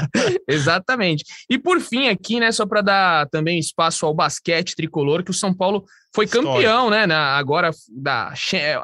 [0.48, 1.24] Exatamente.
[1.50, 5.34] E por fim, aqui, né, só para dar também espaço ao basquete tricolor, que o
[5.34, 5.84] São Paulo
[6.14, 7.06] foi campeão, né?
[7.06, 8.78] Na, agora da é,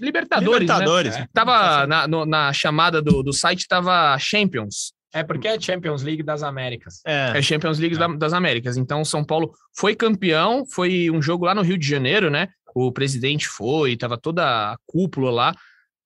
[0.00, 0.60] Libertadores.
[0.60, 1.16] Libertadores.
[1.16, 1.22] Né?
[1.22, 1.28] É.
[1.32, 4.92] Tava na, no, na chamada do, do site, tava Champions.
[5.14, 7.00] É porque é Champions League das Américas.
[7.06, 8.16] É, é Champions League é.
[8.16, 8.76] das Américas.
[8.76, 12.48] Então, o São Paulo foi campeão, foi um jogo lá no Rio de Janeiro, né?
[12.74, 15.54] O presidente foi, tava toda a cúpula lá.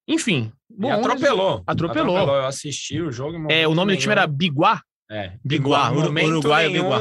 [0.09, 0.53] Enfim.
[0.69, 1.63] Bom, atropelou.
[1.67, 2.17] atropelou.
[2.17, 2.37] Atropelou.
[2.37, 3.47] Eu assisti o jogo.
[3.51, 3.99] É, o nome nenhum.
[3.99, 4.81] do time era Biguá.
[5.09, 6.99] É, Biguá, Uruguai Biguá.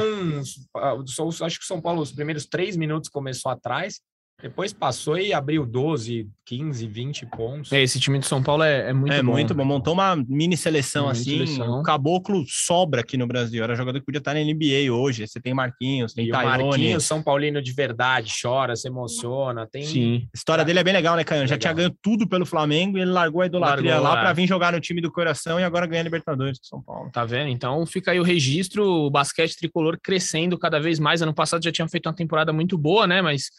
[1.44, 4.00] Acho que o São Paulo, os primeiros três minutos começou atrás,
[4.40, 7.72] depois passou e abriu 12, 15, 20 pontos.
[7.72, 9.32] É, esse time de São Paulo é, é muito é, bom.
[9.32, 9.64] muito bom.
[9.64, 11.46] Montou uma mini seleção mini assim.
[11.46, 11.80] Seleção.
[11.80, 13.64] O Caboclo sobra aqui no Brasil.
[13.64, 15.26] Era jogador que podia estar na NBA hoje.
[15.26, 19.66] Você tem Marquinhos, tem e Marquinhos, São Paulino de verdade, chora, se emociona.
[19.66, 19.84] Tem...
[19.84, 20.24] Sim.
[20.26, 21.46] A história dele é bem legal, né, Caio?
[21.46, 24.22] Já tinha ganho tudo pelo Flamengo e ele largou a idolatria largou, lá é.
[24.22, 27.10] para vir jogar no time do coração e agora ganha Libertadores com São Paulo.
[27.10, 27.48] Tá vendo?
[27.48, 31.22] Então fica aí o registro, o basquete tricolor crescendo cada vez mais.
[31.22, 33.22] Ano passado já tinha feito uma temporada muito boa, né?
[33.22, 33.50] Mas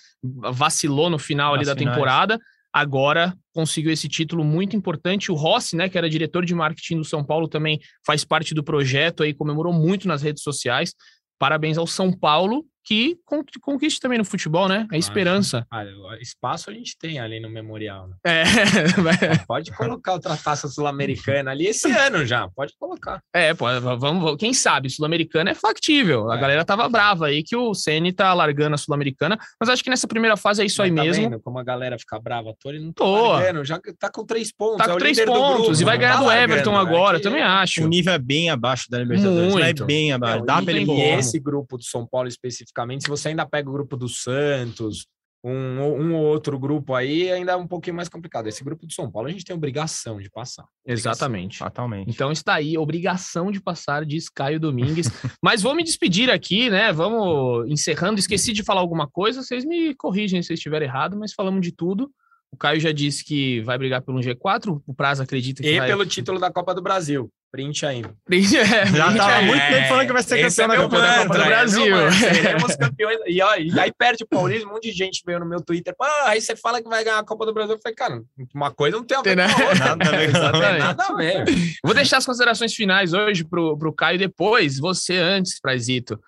[0.68, 2.40] vacilou no final ali da temporada.
[2.72, 5.32] Agora conseguiu esse título muito importante.
[5.32, 8.64] O Rossi, né, que era diretor de marketing do São Paulo, também faz parte do
[8.64, 10.94] projeto aí, comemorou muito nas redes sociais.
[11.40, 13.20] Parabéns ao São Paulo que
[13.62, 14.88] conquiste também no futebol, né?
[14.94, 15.68] É esperança.
[15.70, 15.84] Ah,
[16.22, 18.08] espaço a gente tem ali no memorial.
[18.08, 18.16] Né?
[18.24, 18.44] É.
[19.46, 23.22] pode colocar outra taça sul-americana ali esse ano já, pode colocar.
[23.34, 26.32] É, pode, vamos, quem sabe, sul-americana é factível.
[26.32, 26.40] A é.
[26.40, 30.08] galera tava brava aí que o CN tá largando a sul-americana, mas acho que nessa
[30.08, 31.30] primeira fase é isso mas aí tá mesmo.
[31.30, 34.50] Vendo como a galera fica brava, tô, ele não tá largando, já tá com três
[34.54, 34.78] pontos.
[34.78, 37.20] Tá com é três pontos grupo, e vai ganhar tá do Everton largando, agora, é
[37.20, 37.84] também acho.
[37.84, 39.84] O nível é bem abaixo da Libertadores, Muito.
[39.84, 40.46] é bem abaixo.
[40.46, 43.96] Dá pra ele esse grupo do São Paulo especificamente, se você ainda pega o grupo
[43.96, 45.08] do Santos,
[45.44, 48.48] um, um ou outro grupo aí, ainda é um pouquinho mais complicado.
[48.48, 50.66] Esse grupo do São Paulo a gente tem obrigação de passar.
[50.86, 51.60] Exatamente.
[51.60, 52.10] Fatalmente.
[52.10, 55.08] Então está aí, obrigação de passar, diz Caio Domingues.
[55.42, 56.92] Mas vou me despedir aqui, né?
[56.92, 58.20] Vamos encerrando.
[58.20, 61.72] Esqueci de falar alguma coisa, vocês me corrigem se eu estiver errado, mas falamos de
[61.72, 62.12] tudo.
[62.52, 65.88] O Caio já disse que vai brigar pelo G4, o Prazo acredita que e vai...
[65.88, 67.30] pelo título da Copa do Brasil.
[67.52, 68.04] Print aí.
[68.26, 70.98] Print, é, Já estava há muito tempo falando que vai ser campeão é da Copa,
[71.00, 71.96] mantra, do Brasil.
[71.96, 73.20] É Seremos campeões.
[73.26, 75.96] E, ó, e aí perde o Paulismo, um monte de gente veio no meu Twitter.
[76.02, 77.76] Ah, aí você fala que vai ganhar a Copa do Brasil.
[77.76, 78.22] Eu falei, cara,
[78.54, 79.86] uma coisa não tem a ver tem, com a outra.
[79.86, 81.46] Nada a ver, nada a ver.
[81.84, 84.78] Vou deixar as considerações finais hoje pro, pro Caio depois.
[84.78, 86.20] Você antes, Prazito.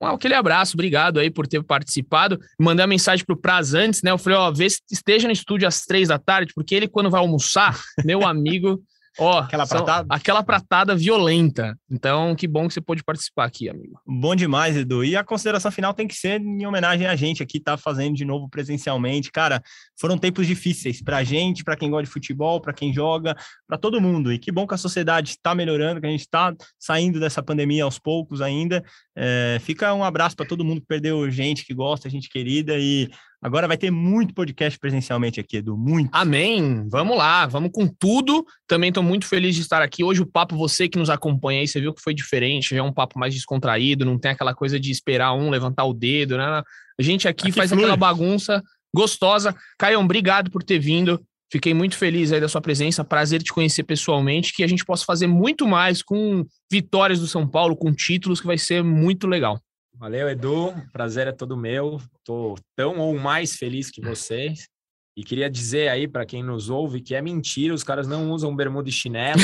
[0.00, 2.38] Um, aquele abraço, obrigado aí por ter participado.
[2.58, 4.10] Mandei uma mensagem pro Praz antes, né?
[4.10, 7.10] Eu falei, ó, vê se esteja no estúdio às três da tarde, porque ele, quando
[7.10, 8.82] vai almoçar, meu amigo.
[9.18, 10.06] Ó, aquela pratada?
[10.10, 11.78] aquela pratada violenta.
[11.90, 14.00] Então, que bom que você pôde participar aqui, amigo.
[14.06, 15.04] Bom demais, Edu.
[15.04, 18.24] E a consideração final tem que ser em homenagem a gente aqui, tá fazendo de
[18.24, 19.30] novo presencialmente.
[19.32, 19.62] Cara,
[19.98, 23.36] foram tempos difíceis pra gente, para quem gosta de futebol, para quem joga,
[23.66, 24.32] para todo mundo.
[24.32, 27.84] E que bom que a sociedade está melhorando, que a gente está saindo dessa pandemia
[27.84, 28.84] aos poucos ainda.
[29.16, 32.74] É, fica um abraço para todo mundo que perdeu gente que gosta, gente querida.
[32.78, 33.08] E
[33.40, 36.10] Agora vai ter muito podcast presencialmente aqui, Edu, muito.
[36.12, 36.84] Amém.
[36.88, 38.44] Vamos lá, vamos com tudo.
[38.66, 40.02] Também estou muito feliz de estar aqui.
[40.02, 42.82] Hoje o papo, você que nos acompanha aí, você viu que foi diferente, já é
[42.82, 46.62] um papo mais descontraído, não tem aquela coisa de esperar um levantar o dedo, né?
[46.98, 47.82] A gente aqui, aqui faz flui.
[47.82, 48.60] aquela bagunça
[48.92, 49.54] gostosa.
[49.78, 51.20] Caio, obrigado por ter vindo.
[51.50, 55.04] Fiquei muito feliz aí da sua presença, prazer te conhecer pessoalmente, que a gente possa
[55.04, 59.58] fazer muito mais com vitórias do São Paulo, com títulos, que vai ser muito legal.
[59.98, 60.72] Valeu, Edu.
[60.92, 62.00] Prazer é todo meu.
[62.18, 64.68] Estou tão ou mais feliz que vocês.
[65.16, 68.54] E queria dizer aí para quem nos ouve que é mentira, os caras não usam
[68.54, 69.40] bermuda e chinelo.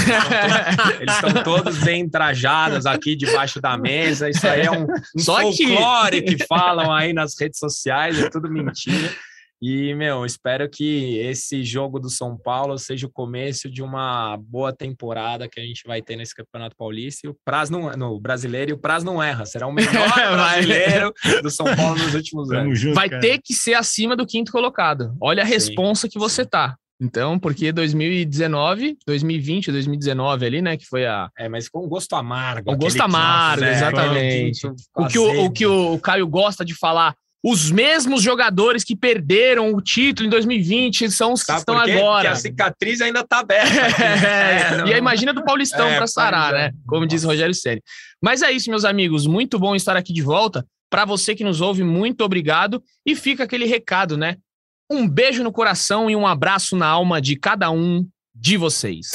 [1.00, 4.30] Eles estão todos bem trajados aqui debaixo da mesa.
[4.30, 6.36] Isso aí é um, um Só folclore que...
[6.36, 9.12] que falam aí nas redes sociais, é tudo mentira.
[9.66, 14.74] E, meu, espero que esse jogo do São Paulo seja o começo de uma boa
[14.74, 17.26] temporada que a gente vai ter nesse Campeonato Paulista.
[17.26, 19.46] E o Praz não, no brasileiro, e o Praz não erra.
[19.46, 22.78] Será o melhor brasileiro do São Paulo nos últimos anos.
[22.78, 23.22] Junto, vai cara.
[23.22, 25.16] ter que ser acima do quinto colocado.
[25.18, 26.76] Olha a sim, responsa que você tá.
[27.00, 31.30] Então, porque 2019, 2020, 2019 ali, né, que foi a...
[31.38, 32.70] É, mas com um gosto amargo.
[32.70, 34.66] O gosto amargo, exatamente.
[34.94, 37.14] O que o, o que o Caio gosta de falar,
[37.46, 42.14] os mesmos jogadores que perderam o título em 2020 são os que estão agora.
[42.14, 43.74] Porque a cicatriz ainda está aberta.
[44.02, 46.72] é, é, e a imagina do Paulistão é, para sarar, né?
[46.86, 47.82] Como diz Rogério Ceni.
[48.22, 49.26] Mas é isso, meus amigos.
[49.26, 50.64] Muito bom estar aqui de volta.
[50.88, 52.82] Para você que nos ouve, muito obrigado.
[53.04, 54.36] E fica aquele recado, né?
[54.90, 59.10] Um beijo no coração e um abraço na alma de cada um de vocês.